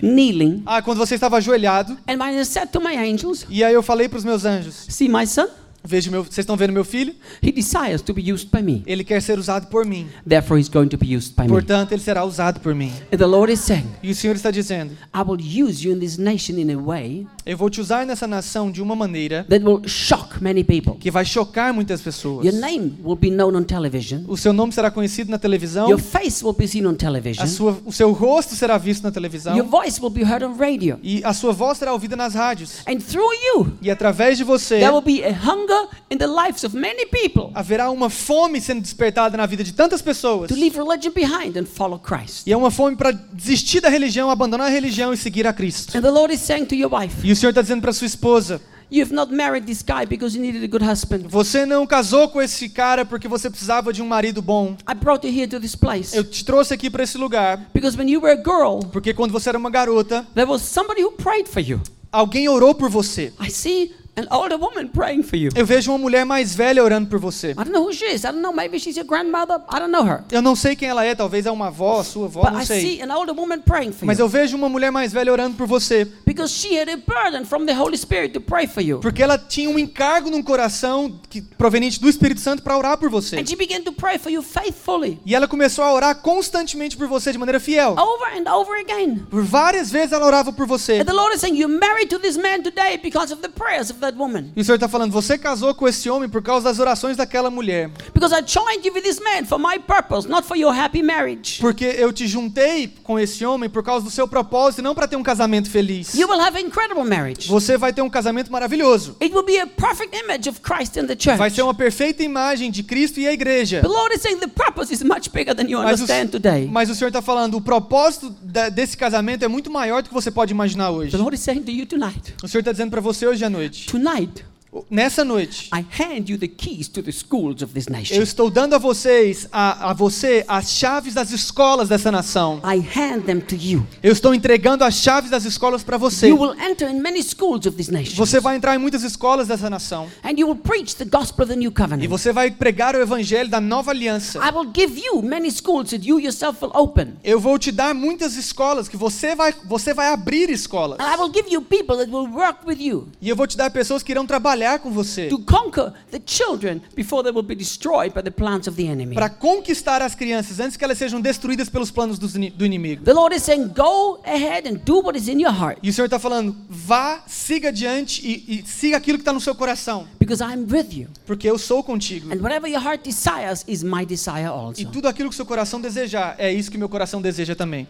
kneeling, 0.03 0.63
Ah, 0.67 0.81
quando 0.83 0.99
você 0.99 1.15
estava 1.17 1.37
ajoelhado. 1.39 1.97
and 2.09 2.23
I 2.23 2.45
said 2.45 2.69
to 2.73 2.81
my 2.81 2.97
angels, 2.97 3.45
E 3.49 3.63
aí 3.65 3.75
eu 3.75 3.83
falei 3.83 4.09
para 4.09 4.19
os 4.19 4.25
meus 4.25 4.45
anjos: 4.45 4.87
See 4.89 5.09
my 5.09 5.27
son? 5.27 5.49
Vejo 5.85 6.11
meu, 6.11 6.23
vocês 6.23 6.39
estão 6.39 6.57
vendo 6.57 6.73
meu 6.73 6.85
filho? 6.85 7.15
He 7.43 7.51
desires 7.51 8.01
to 8.03 8.15
be 8.15 8.33
used 8.33 8.49
by 8.51 8.63
me. 8.63 8.83
Ele 8.87 9.03
quer 9.03 9.21
ser 9.21 9.39
usado 9.39 9.67
por 9.67 9.85
mim. 9.85 10.07
Therefore, 10.27 10.61
he's 10.61 10.69
going 10.69 10.89
to 10.89 10.97
be 10.97 11.17
used 11.17 11.35
by 11.35 11.43
me. 11.43 11.49
Portanto, 11.49 11.93
ele 11.93 12.03
será 12.03 12.25
usado 12.25 12.61
por 12.61 12.75
mim. 12.75 12.93
And 13.13 13.17
the 13.19 13.27
Lord 13.27 13.53
is 13.53 13.61
saying, 13.61 13.87
E 14.03 14.11
o 14.11 14.15
Senhor 14.15 14.37
está 14.37 14.51
dizendo: 14.51 14.93
I 15.15 15.23
will 15.27 15.41
use 15.41 15.87
you 15.87 15.95
in 15.95 15.99
this 15.99 16.17
nation 16.19 16.59
in 16.59 16.73
a 16.73 16.79
way 16.79 17.27
Eu 17.45 17.57
vou 17.57 17.69
te 17.69 17.81
usar 17.81 18.07
nessa 18.07 18.27
nação 18.27 18.71
de 18.71 18.81
uma 18.81 18.95
maneira 18.95 19.45
that 19.49 19.65
will 19.65 19.83
shock 19.89 20.41
many 20.41 20.63
people. 20.63 20.95
que 20.99 21.11
vai 21.11 21.25
chocar 21.25 21.75
muitas 21.75 22.01
pessoas. 22.01 22.45
Your 22.47 22.55
name 22.61 22.95
will 23.05 23.17
be 23.17 23.31
known 23.31 23.57
on 23.57 23.65
television. 23.65 24.23
O 24.29 24.37
seu 24.37 24.53
nome 24.53 24.73
será 24.73 24.91
conhecido 24.91 25.31
na 25.31 25.39
televisão. 25.39 25.89
Your 25.89 25.99
face 26.01 26.45
will 26.45 26.55
be 26.55 26.69
seen 26.69 26.87
on 26.87 26.93
A 26.93 26.95
television. 26.95 27.47
sua, 27.47 27.77
o 27.85 27.93
seu 27.93 28.13
rosto 28.13 28.55
será 28.55 28.79
visto 28.79 29.03
na 29.03 29.11
televisão. 29.11 29.57
Your 29.57 29.67
voice 29.67 30.01
will 30.01 30.11
be 30.11 30.23
heard 30.23 30.45
on 30.45 30.55
radio. 30.57 30.99
E 31.03 31.23
a 31.25 31.33
sua 31.33 31.53
voz 31.53 31.79
será 31.79 31.93
ouvida 31.93 32.15
nas 32.15 32.35
rádios. 32.35 32.83
And 32.87 32.99
through 32.99 33.33
you, 33.33 33.73
E 33.83 33.91
através 33.91 34.39
de 34.39 34.45
você, 34.45 34.79
there 34.79 34.93
will 34.93 35.03
be 35.03 35.25
a 35.25 35.33
hunger 35.33 35.72
in 36.11 36.19
the 36.19 36.27
lives 36.27 36.65
of 36.65 36.77
many 36.77 37.07
people 37.07 37.51
haverá 37.55 37.91
uma 37.91 38.09
fome 38.11 38.61
sendo 38.61 38.81
despertada 38.81 39.37
na 39.37 39.47
vida 39.47 39.65
de 39.65 39.73
tantas 39.73 40.01
pessoas. 40.03 40.49
to 40.49 40.55
leave 40.55 40.77
religion 40.77 41.13
behind 41.13 41.57
and 41.57 41.67
follow 41.67 41.99
Christ. 41.99 42.47
E 42.47 42.53
é 42.53 42.57
uma 42.57 42.71
fome 42.71 42.97
para 42.97 43.13
desistir 43.13 43.81
da 43.81 43.89
religião, 43.89 44.31
abandonar 44.31 44.67
a 44.69 44.71
religião 44.71 45.13
e 45.13 45.17
seguir 45.17 45.47
a 45.47 45.53
Cristo. 45.53 45.97
And 45.97 46.03
the 46.03 46.11
Lord 46.11 46.33
is 46.33 46.41
saying 46.41 46.67
to 46.67 46.75
your 46.75 46.93
wife, 46.93 47.27
E 47.27 47.33
o 47.33 47.37
Senhor 47.37 47.51
está 47.51 47.63
dizendo 47.63 47.81
para 47.83 47.93
sua 47.93 48.07
esposa: 48.07 48.61
You 48.91 49.03
have 49.03 49.15
not 49.15 49.33
married 49.33 49.65
this 49.65 49.83
guy 49.83 50.05
because 50.07 50.37
you 50.37 50.43
needed 50.43 50.63
a 50.63 50.67
good 50.67 50.85
husband. 50.85 51.25
Você 51.29 51.65
não 51.65 51.87
casou 51.87 52.29
com 52.29 52.43
esse 52.43 52.69
cara 52.69 53.07
porque 53.07 53.27
você 53.27 53.49
precisava 53.49 53.91
de 53.91 54.03
um 54.03 54.07
marido 54.07 54.43
bom. 54.43 54.77
I 54.87 54.95
brought 54.95 55.27
you 55.27 55.33
here 55.33 55.47
to 55.49 55.59
this 55.59 55.75
place 55.75 56.15
Eu 56.15 56.23
te 56.25 56.45
trouxe 56.45 56.75
aqui 56.75 56.91
para 56.91 57.03
esse 57.03 57.17
lugar 57.17 57.71
because 57.73 57.97
when 57.97 58.11
you 58.11 58.21
were 58.21 58.39
a 58.39 58.43
girl, 58.43 58.81
porque 58.93 59.15
quando 59.15 59.33
você 59.33 59.49
era 59.49 59.57
uma 59.57 59.71
garota, 59.71 60.27
there 60.35 60.47
was 60.47 60.61
somebody 60.61 61.03
who 61.03 61.13
prayed 61.13 61.49
for 61.49 61.61
you. 61.63 61.81
alguém 62.13 62.47
orou 62.51 62.75
por 62.75 62.91
você. 62.91 63.33
I 63.41 63.51
see 63.51 63.95
an 64.17 64.27
older 64.31 64.57
woman 64.59 64.89
praying 64.89 65.23
for 65.23 65.37
you. 65.37 65.51
Eu 65.55 65.65
vejo 65.65 65.91
uma 65.91 65.99
mulher 65.99 66.25
mais 66.27 66.55
velha 66.55 66.85
orando 66.85 67.09
por 67.09 67.19
você. 67.19 67.53
I 67.53 67.55
don't 67.55 67.71
know 67.71 67.83
who 67.85 67.93
she 67.95 68.05
is. 68.05 68.25
I 68.25 68.29
don't 68.29 68.43
know. 68.43 68.53
Maybe 68.53 68.79
she's 68.79 68.97
your 68.97 69.07
grandmother. 69.07 69.61
I 69.73 69.79
don't 69.79 69.91
know 69.91 70.05
her. 70.05 70.23
Eu 70.31 70.43
não 70.43 70.55
sei 70.55 70.77
quem 70.77 70.89
ela 70.89 71.05
é, 71.05 71.15
talvez 71.15 71.47
é 71.47 71.51
uma 71.51 71.69
avó, 71.69 72.03
sua 72.03 72.27
avó, 72.27 72.43
But 72.43 72.53
não 72.53 72.61
I 72.61 72.67
sei. 72.67 72.81
see 72.81 73.03
an 73.03 73.11
older 73.15 73.35
woman 73.35 73.61
praying 73.61 73.93
for 73.93 74.05
Mas 74.05 74.19
you 74.19 74.25
eu 74.25 74.29
vejo 74.29 74.57
uma 74.57 74.69
mulher 74.69 74.91
mais 74.91 75.13
velha 75.13 75.33
orando 75.33 75.57
por 75.57 75.67
você, 75.67 76.07
because 76.35 76.53
she 76.53 76.77
had 76.79 76.89
a 76.89 76.97
burden 76.97 77.45
from 77.45 77.67
the 77.67 77.75
Holy 77.75 77.97
Spirit 77.97 78.33
to 78.33 78.41
pray 78.41 78.67
for 78.67 78.83
you. 78.83 78.99
porque 79.01 79.23
ela 79.23 79.37
tinha 79.39 79.69
um 79.69 79.79
encargo 79.79 80.31
no 80.31 80.43
coração 80.43 81.21
que, 81.29 81.41
proveniente 81.43 82.01
do 82.01 82.09
Espírito 82.09 82.41
Santo 82.41 82.63
para 82.63 82.77
orar 82.77 82.97
por 82.99 83.11
você. 83.11 83.39
And 83.39 83.47
she 83.47 83.57
began 83.57 83.83
to 83.83 83.93
pray 83.93 84.19
for 84.19 84.31
you 84.31 84.43
faithfully 84.43 85.21
E 85.25 85.35
ela 85.35 85.47
começou 85.49 85.85
a 85.85 85.93
orar 85.93 86.17
constantemente 86.17 86.97
por 86.97 87.07
você 87.07 87.33
de 87.33 87.39
maneira 87.39 87.61
fiel. 87.61 87.95
over 87.99 88.37
and 88.39 88.51
over 88.51 88.79
again. 88.81 89.27
Por 89.31 89.43
várias 89.43 89.91
vezes 89.91 90.13
ela 90.13 90.27
orava 90.27 90.53
por 90.53 90.67
você. 90.67 91.01
And 91.01 91.05
the 91.05 91.13
Lord 91.13 91.35
is 91.35 91.41
saying, 91.41 91.57
You're 91.57 91.79
married 91.79 92.09
to 92.11 92.19
this 92.19 92.37
man 92.37 92.63
today 92.63 92.99
because 92.99 93.33
of 93.33 93.43
the 93.43 93.49
prayers 93.49 93.91
of 93.91 94.01
that 94.01 94.17
woman. 94.17 94.53
E 94.57 94.61
o 94.61 94.65
Senhor 94.65 94.77
está 94.77 94.89
falando, 94.89 95.13
você 95.13 95.37
casou 95.39 95.75
com 95.75 95.87
esse 95.89 96.09
homem 96.11 96.29
por 96.29 96.43
causa 96.43 96.65
das 96.65 96.79
orações 96.79 97.17
daquela 97.17 97.51
mulher. 97.51 97.91
Because 98.15 98.35
I 98.35 98.43
joined 98.45 98.87
you 98.87 98.93
with 98.95 99.03
this 99.03 99.21
man 99.21 99.45
for 99.45 99.59
my 99.59 99.79
purpose, 99.79 100.29
not 100.29 100.47
for 100.47 100.57
your 100.57 100.73
happy 100.75 101.03
marriage. 101.03 101.61
Porque 101.61 101.85
eu 101.85 102.13
te 102.13 102.27
juntei 102.27 102.89
com 103.03 103.19
esse 103.19 103.45
homem 103.45 103.69
por 103.69 103.83
causa 103.83 104.05
do 104.05 104.11
seu 104.11 104.27
propósito 104.27 104.81
e 104.81 104.83
não 104.83 104.95
para 104.95 105.07
ter 105.07 105.17
um 105.17 105.23
casamento 105.23 105.71
feliz. 105.71 106.15
You 106.23 106.29
will 106.29 106.41
have 106.41 106.57
an 106.57 106.61
incredible 106.67 107.05
marriage. 107.05 107.49
Você 107.49 107.77
vai 107.77 107.93
ter 107.93 108.01
um 108.03 108.09
casamento 108.09 108.51
maravilhoso. 108.53 109.17
It 109.21 109.35
will 109.35 109.45
be 109.45 109.59
a 109.59 109.67
perfect 109.67 110.17
image 110.17 110.49
of 110.49 110.61
Christ 110.61 110.97
in 110.97 111.07
the 111.07 111.17
church. 111.19 111.37
Vai 111.37 111.51
ser 111.51 111.63
uma 111.63 111.75
perfeita 111.75 112.23
imagem 112.23 112.71
de 112.71 112.83
Cristo 112.85 113.19
e 113.19 113.27
a 113.27 113.33
igreja. 113.33 113.81
The 113.81 113.89
Lord 113.89 114.15
is 114.15 114.23
saying 114.23 114.39
the 114.39 114.47
purpose 114.47 114.93
is 114.95 115.03
much 115.03 115.31
bigger 115.33 115.55
than 115.55 115.65
you 115.69 115.79
Mas 115.83 116.01
o, 116.01 116.05
understand 116.05 116.29
today. 116.29 116.69
mas 116.71 116.89
o 116.89 116.95
Senhor 116.95 117.09
está 117.09 117.21
falando, 117.21 117.57
o 117.57 117.61
propósito 117.61 118.31
da- 118.41 118.69
desse 118.69 118.97
casamento 118.97 119.45
é 119.45 119.49
muito 119.49 119.71
maior 119.71 120.03
do 120.03 120.09
que 120.09 120.15
você 120.15 120.31
pode 120.31 120.53
imaginar 120.53 120.91
hoje. 120.91 121.11
The 121.11 121.17
Lord 121.19 121.35
is 121.35 121.41
saying 121.43 121.63
to 121.65 121.71
you 121.73 121.87
tonight, 121.87 122.35
O 122.43 122.47
Senhor 122.47 122.61
está 122.61 122.71
dizendo 122.71 122.91
para 122.91 123.01
você 123.01 123.27
hoje 123.27 123.45
à 123.45 123.51
noite. 123.51 123.87
tonight, 123.87 124.45
Nessa 124.91 125.23
noite, 125.23 125.69
I 125.75 125.85
hand 126.03 126.25
you 126.31 126.39
the 126.39 126.49
keys 126.49 126.89
to 126.89 127.03
the 127.03 127.13
schools 127.13 127.63
of 127.63 127.75
this 127.75 127.87
eu 127.87 127.93
nation. 127.93 128.23
estou 128.23 128.51
dando 128.51 128.75
a 128.75 128.79
vocês, 128.79 129.47
a, 129.53 129.91
a 129.91 129.93
você, 129.93 130.45
as 130.49 130.71
chaves 130.71 131.13
das 131.13 131.31
escolas 131.31 131.91
dessa 131.91 132.11
nação. 132.11 132.59
I 132.65 132.79
hand 132.79 133.23
them 133.27 133.41
to 133.41 133.55
you. 133.55 133.87
Eu 134.03 134.13
estou 134.13 134.35
entregando 134.35 134.83
as 134.83 134.95
chaves 134.95 135.31
das 135.31 135.45
escolas 135.45 135.83
para 135.83 135.99
você. 135.99 136.29
You 136.29 136.41
will 136.41 136.55
enter 136.59 136.89
in 136.91 137.01
many 137.01 137.23
schools 137.23 137.67
of 137.67 137.73
this 137.77 137.89
nation. 137.89 138.17
Você 138.17 138.41
vai 138.41 138.57
entrar 138.57 138.75
em 138.75 138.79
muitas 138.79 139.03
escolas 139.03 139.49
dessa 139.49 139.69
nação. 139.69 140.09
And 140.25 140.39
you 140.39 140.47
will 140.47 140.57
preach 140.57 140.97
the 140.97 141.05
gospel 141.05 141.45
of 141.45 141.53
the 141.53 141.57
new 141.59 141.71
E 141.71 141.75
covenant. 141.75 142.09
você 142.09 142.33
vai 142.33 142.51
pregar 142.51 142.97
o 142.97 143.01
evangelho 143.01 143.51
da 143.51 143.61
nova 143.61 143.91
aliança. 143.91 144.39
I 144.39 144.51
will 144.55 144.71
give 144.75 144.99
you 144.99 145.21
many 145.23 145.51
schools 145.51 145.91
that 145.91 146.07
you 146.09 146.19
yourself 146.19 146.65
will 146.65 146.73
open. 146.75 147.15
Eu 147.23 147.39
vou 147.39 147.59
te 147.59 147.71
dar 147.71 147.95
muitas 147.95 148.37
escolas 148.37 148.89
que 148.89 148.97
você 148.97 149.35
vai, 149.35 149.53
você 149.67 149.93
vai 149.93 150.09
abrir 150.09 150.49
escolas. 150.49 150.99
And 150.99 151.13
I 151.13 151.17
will 151.21 151.31
give 151.33 151.53
you 151.53 151.61
people 151.61 151.99
that 151.99 152.11
will 152.11 152.27
work 152.33 152.67
with 152.67 152.81
you 152.81 153.09
E 153.21 153.29
eu 153.29 153.37
vou 153.37 153.47
te 153.47 153.57
dar 153.57 153.71
pessoas 153.71 154.03
que 154.03 154.13
irão 154.13 154.25
trabalhar 154.27 154.62
com 154.79 154.91
você 154.91 155.29
to 155.29 155.39
conquer 155.41 155.93
the 156.11 156.21
children 156.25 156.81
before 156.95 157.23
they 157.23 157.33
will 157.33 157.43
be 157.43 157.55
destroyed 157.55 158.13
by 158.15 158.23
the 158.23 158.31
plans 158.31 158.67
of 158.67 158.77
the 158.77 158.89
enemy. 158.91 159.15
para 159.15 159.29
conquistar 159.29 160.01
as 160.03 160.15
crianças 160.15 160.61
antes 160.61 160.77
que 160.77 160.85
elas 160.85 160.99
sejam 160.99 161.21
destruídas 161.21 161.69
pelos 161.69 161.91
planos 161.91 162.19
ini- 162.35 162.51
do 162.51 162.65
inimigo. 162.65 163.05
The 163.05 163.13
Lord 163.13 163.35
is 163.35 163.43
saying, 163.43 163.69
Go 163.69 164.21
ahead 164.25 164.69
and 164.69 164.79
do 164.85 165.01
what 165.01 165.17
is 165.19 165.29
in 165.29 165.41
your 165.41 165.53
heart 165.53 165.79
E 165.83 165.89
o 165.91 165.93
Senhor 165.93 166.07
está 166.07 166.19
falando, 166.19 166.57
vá, 166.69 167.23
siga 167.27 167.69
adiante 167.69 168.21
e, 168.27 168.61
e 168.61 168.67
siga 168.67 168.97
aquilo 168.97 169.19
que 169.19 169.23
está 169.23 169.33
no 169.33 169.41
seu 169.41 169.55
coração, 169.55 170.07
because 170.19 170.43
I'm 170.43 170.67
with 170.71 170.93
you. 170.93 171.09
porque 171.27 171.49
eu 171.49 171.59
sou 171.59 171.83
contigo. 171.83 172.33
And 172.33 172.41
whatever 172.41 172.71
your 172.71 172.83
heart 172.83 173.03
desires 173.05 173.65
is 173.67 173.83
my 173.83 174.05
desire 174.07 174.43
E 174.43 174.47
also. 174.47 174.85
tudo 174.91 175.09
aquilo 175.09 175.29
que 175.29 175.35
seu 175.37 175.47
coração 175.47 175.81
desejar, 175.81 176.35
é 176.39 176.53
isso 176.53 176.71
que 176.71 176.79
meu 176.79 176.89
coração 176.89 177.21
deseja 177.23 177.55
também. 177.55 177.87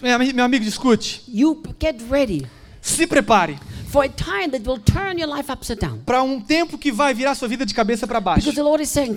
Meu 0.00 0.14
ami- 0.14 0.32
meu 0.32 0.44
amigo, 0.44 0.64
escute, 0.64 1.22
You 1.28 1.62
get 1.80 2.00
ready 2.10 2.46
se 2.80 3.06
prepare 3.06 3.58
for 3.92 4.04
a 4.04 4.08
time 4.08 4.50
that 4.50 4.66
will 4.66 4.78
turn 4.78 5.18
your 5.18 5.28
life 5.28 5.52
upside 5.52 5.78
down. 5.78 5.98
para 6.06 6.22
um 6.22 6.40
tempo 6.40 6.78
que 6.78 6.90
vai 6.90 7.12
virar 7.12 7.34
sua 7.34 7.46
vida 7.46 7.66
de 7.66 7.74
cabeça 7.74 8.06
para 8.06 8.20
baixo. 8.20 8.50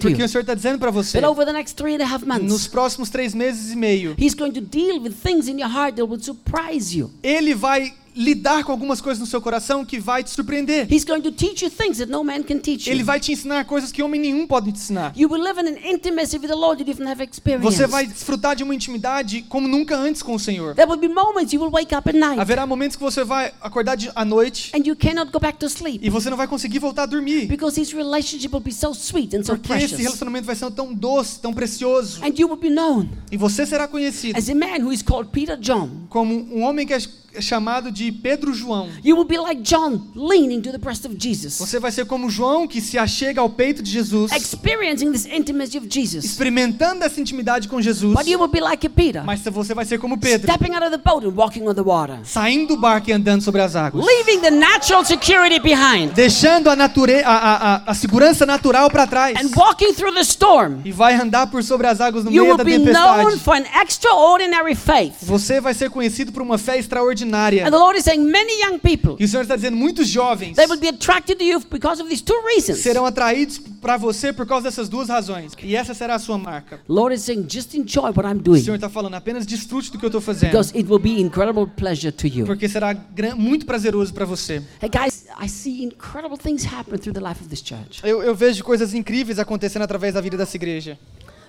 Porque 0.02 0.24
o 0.24 0.28
Senhor 0.28 0.42
está 0.42 0.54
dizendo 0.54 0.78
para 0.78 0.92
você, 0.92 1.20
that 1.22 1.26
over 1.26 1.46
the 1.46 1.54
next 1.54 1.76
three 1.76 1.96
and 1.96 2.04
a 2.04 2.06
half 2.06 2.24
nos 2.42 2.68
próximos 2.68 3.10
três 3.10 3.34
meses 3.34 3.72
e 3.72 3.76
meio, 3.76 4.16
He's 4.20 4.34
going 4.34 4.52
to 4.52 4.62
deal 4.62 5.00
with 5.02 5.14
things 5.14 5.48
in 5.48 5.58
your 5.60 5.70
heart 5.70 5.96
that 5.96 6.06
will 6.06 6.22
surprise 6.22 6.96
you. 6.96 7.10
Ele 7.24 7.56
vai 7.56 7.94
lidar 8.16 8.64
com 8.64 8.72
algumas 8.72 9.02
coisas 9.02 9.20
no 9.20 9.26
seu 9.26 9.42
coração 9.42 9.84
que 9.84 10.00
vai 10.00 10.24
te 10.24 10.30
surpreender. 10.30 10.88
He's 10.92 11.04
going 11.04 11.22
to 11.22 11.32
teach 11.32 11.64
you 11.64 11.70
things 11.70 11.98
that 11.98 12.10
no 12.10 12.24
man 12.24 12.44
can 12.44 12.60
teach 12.60 12.88
Ele 12.90 13.00
you. 13.02 13.06
vai 13.06 13.20
te 13.20 13.32
ensinar 13.32 13.66
coisas 13.66 13.92
que 13.92 14.02
homem 14.02 14.20
nenhum 14.22 14.48
pode 14.48 14.72
te 14.72 14.78
ensinar. 14.80 15.12
You 15.16 15.30
will 15.30 15.42
live 15.44 15.60
in 15.60 15.68
an 15.68 15.78
intimacy 15.94 16.38
with 16.38 16.48
the 16.48 16.56
Lord 16.56 16.80
you 16.82 16.86
didn't 16.86 17.08
have 17.10 17.22
experience. 17.24 17.64
Você 17.64 17.86
vai 17.88 18.06
desfrutar 18.08 18.56
de 18.56 18.64
uma 18.64 18.74
intimidade 18.74 19.42
como 19.50 19.68
nunca 19.68 19.98
antes 19.98 20.22
com 20.22 20.34
o 20.34 20.40
Senhor. 20.40 20.76
There 20.76 20.90
will 20.90 21.00
be 21.00 21.08
moments 21.08 21.52
you 21.54 21.62
will 21.62 21.72
wake 21.72 21.94
up 21.96 22.08
at 22.10 22.16
night 22.16 22.40
Haverá 22.40 22.66
momentos 22.66 22.96
que 22.96 23.04
você 23.04 23.24
vai 23.24 23.52
acordar 23.62 23.96
de, 23.96 24.10
à 24.16 24.24
noite 24.24 24.72
and 24.76 24.84
you 24.86 24.96
cannot 24.96 25.32
go 25.32 25.40
back 25.40 25.58
to 25.60 25.66
sleep 25.68 26.00
e 26.06 26.10
você 26.10 26.30
não 26.30 26.38
vai 26.38 26.48
conseguir 26.48 26.80
voltar 26.80 27.04
a 27.04 27.06
dormir. 27.06 27.48
because 27.48 27.80
His 27.80 27.92
relationship 27.92 28.52
will 28.54 28.62
be 28.64 28.72
so 28.72 28.92
sweet 28.94 29.36
and 29.36 29.44
so 29.44 29.54
Porque 29.58 29.74
esse 29.74 29.80
precious. 29.88 30.00
relacionamento 30.00 30.46
vai 30.46 30.56
ser 30.56 30.72
tão 30.72 30.94
doce, 30.94 31.40
tão 31.40 31.54
precioso. 31.54 32.24
And 32.24 32.34
you 32.38 32.48
will 32.48 32.58
be 32.58 32.70
known 32.70 33.08
E 33.32 33.38
você 33.38 33.66
será 33.66 33.88
conhecido 33.88 34.38
as 34.38 34.50
a 34.50 34.56
man 34.56 34.80
who 34.86 34.94
is 34.94 35.02
called 35.02 35.30
Peter 35.32 35.58
John. 35.58 35.90
como 36.10 36.34
um 36.34 36.62
homem 36.64 36.86
que 36.88 36.94
é 36.94 36.98
chamado 37.42 37.92
de 37.92 38.12
Pedro 38.12 38.54
João. 38.54 38.90
You 39.04 39.16
will 39.16 39.26
be 39.26 39.38
like 39.38 39.62
John, 39.62 40.02
leaning 40.16 40.62
to 40.62 40.72
the 40.72 40.78
breast 40.78 41.06
of 41.06 41.16
Jesus, 41.20 41.58
Você 41.60 41.80
vai 41.80 41.92
ser 41.92 42.06
como 42.06 42.30
João 42.30 42.68
que 42.68 42.82
se 42.82 42.98
achega 42.98 43.42
ao 43.42 43.50
peito 43.50 43.82
de 43.84 43.92
Jesus, 43.92 44.32
experiencing 44.32 45.12
this 45.12 45.26
intimacy 45.26 45.78
of 45.78 45.88
Jesus. 45.90 46.24
experimentando 46.26 47.04
essa 47.04 47.20
intimidade 47.20 47.68
com 47.68 47.82
Jesus. 47.82 48.14
But 48.14 48.28
you 48.28 48.40
will 48.40 48.48
be 48.50 48.60
like 48.60 48.88
Peter, 48.90 49.24
Mas 49.24 49.42
você 49.42 49.74
vai 49.74 49.86
ser 49.86 49.98
como 50.00 50.18
Pedro, 50.18 50.48
stepping 50.52 50.74
out 50.74 50.84
of 50.86 50.92
the 50.92 50.98
boat 50.98 51.26
and 51.26 51.34
walking 51.36 51.68
on 51.68 51.74
the 51.74 51.82
water, 51.82 52.20
saindo 52.24 52.76
do 52.76 52.78
barco 52.80 53.10
e 53.10 53.14
andando 53.14 53.44
sobre 53.44 53.62
as 53.62 53.76
águas. 53.76 54.06
leaving 54.06 54.40
the 54.42 54.52
natural 54.52 55.04
security 55.06 55.60
behind 55.60 56.14
deixando 56.14 56.70
a, 56.70 56.76
nature... 56.76 57.22
a, 57.24 57.30
a, 57.30 57.76
a, 57.76 57.84
a 57.88 57.94
segurança 57.94 58.46
natural 58.46 58.90
para 58.90 59.06
trás 59.08 59.38
and 59.38 59.50
walking 59.56 59.94
through 59.94 60.14
the 60.14 60.22
storm. 60.22 60.80
e 60.86 60.92
vai 60.92 61.14
andar 61.16 61.48
por 61.48 61.64
sobre 61.64 61.88
as 61.88 62.00
águas 62.02 62.24
no 62.24 62.32
You 62.32 62.44
meio 62.44 62.52
will 62.54 62.58
da 62.58 62.64
be 62.64 62.78
known 62.78 63.26
tempestade. 63.32 63.40
for 63.40 63.56
an 63.56 63.66
extraordinary 63.84 64.76
faith. 64.76 65.14
Você 65.22 65.60
vai 65.60 65.74
ser 65.74 65.90
conhecido 65.90 66.32
por 66.32 66.42
uma 66.42 66.58
fé 66.58 66.78
extraordinária. 66.78 67.25
And 67.66 67.72
the 67.72 67.78
Lord 67.78 67.98
is 67.98 68.04
saying, 68.04 68.22
many 68.24 68.62
young 68.62 68.78
people, 68.80 69.16
E 69.20 69.26
o 69.26 69.28
Senhor 69.28 69.44
está 69.44 69.56
dizendo, 69.56 69.76
muitos 69.78 70.08
jovens 70.08 70.56
they 70.56 70.66
will 70.68 70.80
be 70.80 70.88
attracted 70.90 71.38
to 71.38 71.44
you 71.44 71.60
because 71.72 72.02
of 72.02 72.10
these 72.10 72.24
two 72.24 72.40
reasons. 72.46 72.80
serão 72.80 73.06
atraídos 73.06 73.58
para 73.82 73.98
você 73.98 74.34
por 74.34 74.46
causa 74.46 74.66
dessas 74.70 74.90
duas 74.90 75.10
razões. 75.10 75.54
E 75.62 75.76
essa 75.76 75.94
será 75.94 76.16
a 76.16 76.20
sua 76.20 76.38
marca. 76.38 76.78
The 76.78 76.84
Lord 76.94 77.16
is 77.16 77.22
saying, 77.22 77.46
just 77.50 77.74
enjoy 77.76 78.12
what 78.12 78.26
I'm 78.28 78.40
O 78.40 78.42
doing 78.44 78.62
Senhor 78.62 78.76
está 78.76 78.90
falando, 78.90 79.14
apenas 79.16 79.46
desfrute 79.46 79.92
do 79.92 79.98
que 80.00 80.06
eu 80.06 80.10
estou 80.10 80.22
fazendo. 80.22 80.52
because 80.52 80.78
it 80.78 80.90
will 80.90 81.00
be 81.00 81.20
incredible 81.22 81.68
pleasure 81.68 82.12
to 82.12 82.28
you. 82.28 82.46
Porque 82.46 82.68
será 82.68 82.96
muito 83.36 83.66
prazeroso 83.66 84.14
para 84.14 84.26
você. 84.26 84.62
Hey 84.82 84.90
guys, 84.90 85.26
I 85.42 85.48
see 85.48 85.84
incredible 85.84 86.38
things 86.38 86.66
happen 86.66 86.98
through 86.98 87.14
the 87.14 87.22
life 87.26 87.42
of 87.42 87.50
this 87.50 87.62
church. 87.64 88.02
Eu, 88.04 88.22
eu 88.24 88.36
vejo 88.36 88.64
coisas 88.64 88.94
incríveis 88.94 89.40
acontecendo 89.40 89.84
através 89.84 90.14
da 90.14 90.22
vida 90.22 90.38
dessa 90.38 90.56
igreja. 90.58 90.98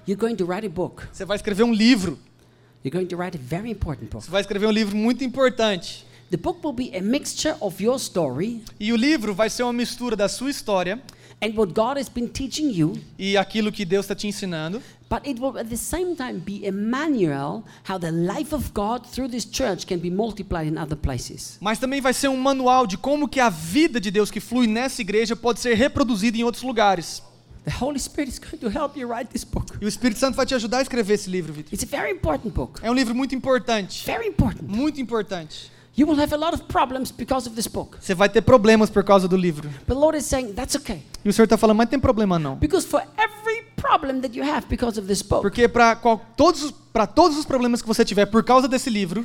You're 0.07 0.21
going 0.21 0.37
to 0.37 0.45
write 0.47 0.65
a 0.67 0.71
book. 0.71 1.03
Você 1.13 1.25
vai 1.25 1.37
escrever 1.37 1.65
um 1.65 1.73
livro. 1.73 2.19
You're 2.87 2.97
going 2.97 3.09
to 3.09 3.17
write 3.17 3.37
a 3.37 3.41
very 3.41 3.69
important 3.69 4.13
book. 4.13 4.25
Você 4.25 4.31
vai 4.31 4.43
escrever 4.43 4.65
um 4.69 4.71
livro 4.71 4.97
muito 4.97 5.25
importante. 5.25 6.07
The 6.31 6.37
book 6.37 6.65
will 6.65 6.73
be 6.73 6.97
a 6.97 7.01
mixture 7.03 7.57
of 7.61 7.83
your 7.83 7.97
story 7.97 8.63
E 8.79 8.93
o 8.93 8.97
livro 8.97 9.35
vai 9.35 9.51
ser 9.51 9.65
uma 9.65 9.73
mistura 9.73 10.15
da 10.15 10.29
sua 10.29 10.51
história 10.51 11.03
and 11.43 11.49
what 11.57 11.73
God 11.75 11.99
has 11.99 12.09
been 12.09 12.29
teaching 12.29 12.71
you, 12.71 12.93
e 13.19 13.37
aquilo 13.37 13.73
que 13.73 13.85
Deus 13.85 14.05
está 14.05 14.15
te 14.15 14.29
ensinando. 14.29 14.81
but 15.11 15.27
it 15.27 15.41
will 15.41 15.59
at 15.59 15.67
the 15.69 15.77
same 15.77 16.15
time 16.15 16.35
be 16.39 16.65
a 16.65 16.71
manual 16.71 17.65
how 17.89 17.99
the 17.99 18.13
life 18.13 18.55
of 18.55 18.71
God 18.73 19.05
through 19.05 19.31
this 19.33 19.45
church 19.45 19.85
can 19.85 19.99
be 19.99 20.09
multiplied 20.09 20.69
in 20.69 20.79
other 20.79 20.97
places. 20.97 21.59
Mas 21.61 21.81
também 21.81 22.01
vai 22.01 22.15
ser 22.15 22.29
um 22.29 22.37
manual 22.37 22.87
de 22.87 22.97
como 22.97 23.27
que 23.27 23.41
a 23.41 23.51
vida 23.51 24.01
de 24.01 24.13
Deus 24.13 24.31
que 24.31 24.39
flui 24.39 24.69
nessa 24.69 25.01
igreja 25.01 25.35
pode 25.35 25.59
ser 25.59 25.75
reproduzida 25.75 26.39
em 26.39 26.45
outros 26.45 26.63
lugares. 26.63 27.21
The 27.67 27.85
Holy 27.85 27.99
Spirit 27.99 28.29
is 28.31 28.39
going 28.39 28.59
to 28.59 28.69
help 28.71 28.97
you 28.97 29.09
write 29.13 29.29
this 29.33 29.43
book. 29.45 29.77
E 29.81 29.85
o 29.85 29.89
Espírito 29.89 30.21
Santo 30.21 30.37
vai 30.37 30.47
te 30.47 30.55
ajudar 30.55 30.79
a 30.79 30.83
escrever 30.83 31.15
esse 31.15 31.29
livro, 31.29 31.53
Vitor. 31.53 31.75
It's 31.75 31.83
a 31.83 31.87
very 31.87 32.13
important 32.13 32.55
book. 32.55 32.79
É 32.81 32.89
um 32.91 32.95
livro 32.95 33.13
muito 33.15 33.35
importante. 33.35 34.05
Very 34.07 34.29
important. 34.29 34.63
Muito 34.69 35.01
importante. 35.01 35.71
You 35.97 36.07
will 36.07 36.21
have 36.21 36.33
a 36.33 36.37
lot 36.37 36.55
of 36.55 36.65
problems 36.69 37.11
because 37.11 37.49
of 37.49 37.57
this 37.57 37.67
book. 37.67 37.97
Você 38.01 38.15
vai 38.15 38.29
ter 38.29 38.43
problemas 38.43 38.89
por 38.89 39.03
causa 39.03 39.27
do 39.27 39.37
livro. 39.37 39.69
But 39.69 39.87
the 39.89 39.95
Lord 39.95 40.17
is 40.17 40.27
saying 40.27 40.53
that's 40.53 40.77
okay. 40.77 41.03
E 41.25 41.29
o 41.29 41.33
Senhor 41.33 41.47
está 41.47 41.57
falando, 41.57 41.79
mas 41.79 41.89
tem 41.89 41.99
problema 41.99 42.39
não. 42.39 42.55
Because 42.57 42.87
for 42.87 43.03
every 43.19 43.65
problem 43.77 44.21
that 44.21 44.37
you 44.39 44.45
have 44.45 44.67
because 44.69 45.01
of 45.01 45.09
this 45.09 45.23
book, 45.23 45.43
Porque 45.43 45.67
para 45.67 45.97
todos, 46.37 46.63
os- 46.65 46.75
pra 46.97 47.07
todos 47.07 47.37
os 47.37 47.45
problemas 47.45 47.83
que 47.83 47.87
você 47.89 48.07
tiver 48.07 48.25
por 48.25 48.43
causa 48.43 48.67
desse 48.67 48.89
livro, 48.89 49.23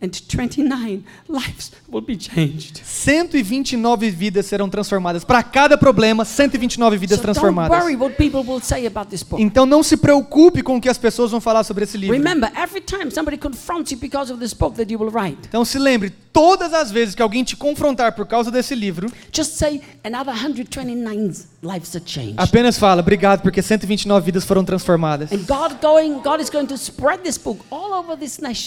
129 0.00 1.02
lives 1.28 1.72
will 1.92 2.00
be 2.00 2.16
changed. 2.16 2.80
129 2.84 4.08
vidas 4.10 4.46
serão 4.46 4.68
transformadas. 4.68 5.24
Para 5.24 5.42
cada 5.42 5.76
problema, 5.76 6.24
129 6.24 6.96
vidas 6.96 7.18
So 7.18 7.22
don't 7.24 7.32
transformadas. 7.34 7.76
worry 7.76 7.96
what 7.96 8.14
people 8.16 8.44
will 8.48 8.60
say 8.62 8.86
about 8.86 9.10
this 9.10 9.24
book. 9.24 9.42
Então 9.42 9.66
não 9.66 9.82
se 9.82 9.96
preocupe 9.96 10.62
com 10.62 10.76
o 10.76 10.80
que 10.80 10.88
as 10.88 10.96
pessoas 10.96 11.32
vão 11.32 11.40
falar 11.40 11.64
sobre 11.64 11.82
esse 11.82 11.98
livro. 11.98 12.16
Remember, 12.16 12.52
every 12.56 12.80
time 12.80 13.10
somebody 13.10 13.36
confronts 13.36 13.90
you 13.90 13.98
because 13.98 14.32
of 14.32 14.38
this 14.40 14.52
book 14.54 14.76
that 14.76 14.92
you 14.92 15.00
will 15.00 15.10
write, 15.10 15.38
Então 15.48 15.64
se 15.64 15.80
lembre, 15.80 16.10
todas 16.32 16.72
as 16.72 16.92
vezes 16.92 17.16
que 17.16 17.22
alguém 17.22 17.42
te 17.42 17.56
confrontar 17.56 18.12
por 18.12 18.26
causa 18.26 18.48
desse 18.48 18.76
livro, 18.76 19.10
just 19.32 19.54
say 19.54 19.80
another 20.04 20.32
129 20.34 21.46
lives 21.62 21.96
are 21.96 22.04
changed. 22.06 22.34
apenas 22.36 22.78
fala, 22.78 23.00
obrigado, 23.00 23.40
porque 23.42 23.60
129 23.60 24.24
vidas 24.26 24.44
foram 24.44 24.64
transformadas. 24.64 25.32
And 25.32 25.38
God 25.46 25.80
going, 25.82 26.20
God 26.22 26.40
is 26.40 26.48
going 26.50 26.66
to 26.66 26.75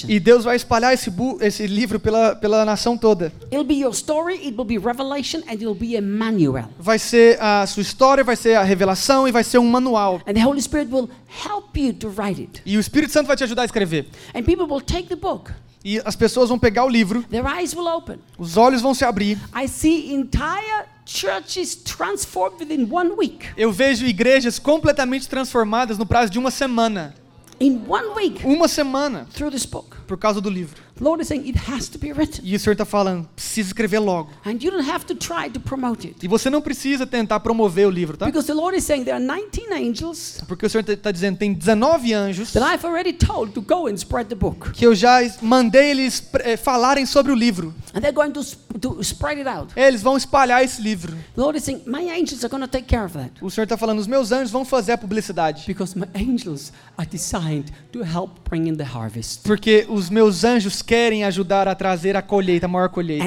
E 0.07 0.19
Deus 0.19 0.43
vai 0.43 0.55
espalhar 0.55 0.93
esse, 0.93 1.11
esse 1.41 1.67
livro 1.67 1.99
pela, 1.99 2.35
pela 2.35 2.65
nação 2.65 2.97
toda. 2.97 3.31
It'll 3.51 3.63
be 3.63 3.75
your 3.75 3.93
story, 3.93 4.35
it 4.35 4.55
will 4.57 4.65
be 4.65 4.77
revelation, 4.77 5.39
and 5.47 5.53
it 5.53 5.65
will 5.65 5.75
be 5.75 5.95
a 5.97 6.01
manual. 6.01 6.69
Vai 6.79 6.99
ser 6.99 7.41
a 7.41 7.65
sua 7.67 7.81
história, 7.81 8.23
vai 8.23 8.35
ser 8.35 8.55
a 8.55 8.63
revelação 8.63 9.27
e 9.27 9.31
vai 9.31 9.43
ser 9.43 9.57
um 9.59 9.69
manual. 9.69 10.21
And 10.27 10.33
the 10.33 10.45
Holy 10.45 10.61
Spirit 10.61 10.91
will 10.91 11.09
help 11.45 11.75
you 11.77 11.93
to 11.93 12.09
write 12.09 12.41
it. 12.41 12.61
E 12.65 12.77
o 12.77 12.79
Espírito 12.79 13.13
Santo 13.13 13.27
vai 13.27 13.35
te 13.35 13.43
ajudar 13.43 13.63
a 13.63 13.65
escrever. 13.65 14.07
And 14.33 14.43
people 14.43 14.65
will 14.65 14.81
take 14.81 15.07
the 15.07 15.15
book, 15.15 15.51
E 15.83 16.01
as 16.03 16.15
pessoas 16.15 16.49
vão 16.49 16.59
pegar 16.59 16.83
o 16.85 16.89
livro, 16.89 17.23
their 17.29 17.45
eyes 17.45 17.73
will 17.73 17.87
open. 17.87 18.17
os 18.37 18.57
olhos 18.57 18.81
vão 18.81 18.93
se 18.93 19.05
abrir. 19.05 19.37
I 19.55 19.67
see 19.67 20.13
entire 20.13 20.85
churches 21.05 21.75
transformed 21.75 22.59
within 22.59 22.87
one 22.91 23.11
week. 23.17 23.47
Eu 23.57 23.71
vejo 23.71 24.05
igrejas 24.05 24.59
completamente 24.59 25.27
transformadas 25.27 25.97
no 25.97 26.05
prazo 26.05 26.31
de 26.31 26.37
uma 26.37 26.51
semana. 26.51 27.15
In 27.59 27.83
one 27.87 28.13
week, 28.15 28.41
Uma 28.45 28.67
semana 28.67 29.25
through 29.33 29.51
this 29.51 29.65
book. 29.65 29.97
por 30.07 30.17
causa 30.17 30.39
do 30.39 30.49
livro. 30.49 30.81
Lord 30.99 31.21
is 31.21 31.27
saying 31.27 31.47
it 31.47 31.57
has 31.69 31.87
to 31.89 31.97
be 31.97 32.11
written. 32.11 32.41
E 32.43 32.55
o 32.55 32.59
Senhor 32.59 32.73
está 32.73 32.85
falando, 32.85 33.27
precisa 33.35 33.69
escrever 33.69 33.99
logo. 33.99 34.29
And 34.45 34.57
you 34.61 34.71
don't 34.71 34.89
have 34.89 35.05
to 35.05 35.15
try 35.15 35.49
to 35.49 35.59
promote 35.59 36.07
it. 36.07 36.17
E 36.23 36.27
você 36.27 36.49
não 36.49 36.61
precisa 36.61 37.05
tentar 37.07 37.39
promover 37.39 37.87
o 37.87 37.89
livro, 37.89 38.17
tá? 38.17 38.25
Because 38.25 38.47
the 38.47 38.53
Lord 38.53 38.77
is 38.77 38.83
saying 38.83 39.03
there 39.03 39.15
are 39.15 39.23
19 39.25 39.73
angels 39.73 40.41
Porque 40.47 40.65
o 40.65 40.69
Senhor 40.69 40.87
está 40.89 41.11
dizendo, 41.11 41.37
tem 41.37 41.53
19 41.53 42.13
anjos 42.13 42.51
that 42.51 42.63
I've 42.63 42.85
already 42.85 43.13
told 43.13 43.53
to 43.53 43.61
go 43.61 43.87
and 43.87 43.95
spread 43.95 44.29
the 44.29 44.35
book. 44.35 44.71
que 44.71 44.85
eu 44.85 44.93
já 44.93 45.19
mandei 45.41 45.91
eles 45.91 46.23
eh, 46.39 46.57
falarem 46.57 47.05
sobre 47.05 47.31
o 47.31 47.35
livro. 47.35 47.73
And 47.93 48.01
they're 48.01 48.13
going 48.13 48.31
to, 48.31 48.41
to 48.79 49.01
spread 49.01 49.39
it 49.39 49.47
out. 49.47 49.73
Eles 49.75 50.01
vão 50.01 50.17
espalhar 50.17 50.63
esse 50.63 50.81
livro. 50.81 51.13
The 51.35 51.41
Lord 51.41 51.57
is 51.57 51.63
saying, 51.63 51.83
My 51.85 52.09
angels 52.09 52.43
are 52.43 52.49
going 52.49 52.61
to 52.61 52.67
take 52.67 52.87
care 52.87 53.05
of 53.05 53.13
that. 53.13 53.31
O 53.41 53.49
Senhor 53.49 53.63
está 53.63 53.77
falando, 53.77 53.99
os 53.99 54.07
meus 54.07 54.31
anjos 54.31 54.51
vão 54.51 54.65
fazer 54.65 54.93
a 54.93 54.97
publicidade. 54.97 55.63
Because 55.65 55.97
my 55.97 56.07
angels 56.13 56.71
are 56.97 57.07
designed 57.09 57.71
to 57.91 58.03
help 58.03 58.31
bring 58.49 58.67
in 58.67 58.75
the 58.75 58.83
harvest. 58.83 59.43
Porque 59.43 59.85
os 59.89 60.09
meus 60.09 60.43
anjos 60.43 60.81
querem 60.89 61.23
ajudar 61.23 61.67
a 61.67 61.75
trazer 61.75 62.15
a 62.15 62.21
colheita, 62.23 62.65
a 62.65 62.67
maior 62.67 62.89
colheita. 62.89 63.23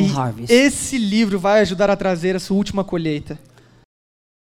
E 0.00 0.06
esse 0.48 0.96
livro 0.96 1.40
vai 1.40 1.60
ajudar 1.60 1.90
a 1.90 1.96
trazer 1.96 2.36
essa 2.36 2.54
última 2.54 2.84
colheita. 2.84 3.36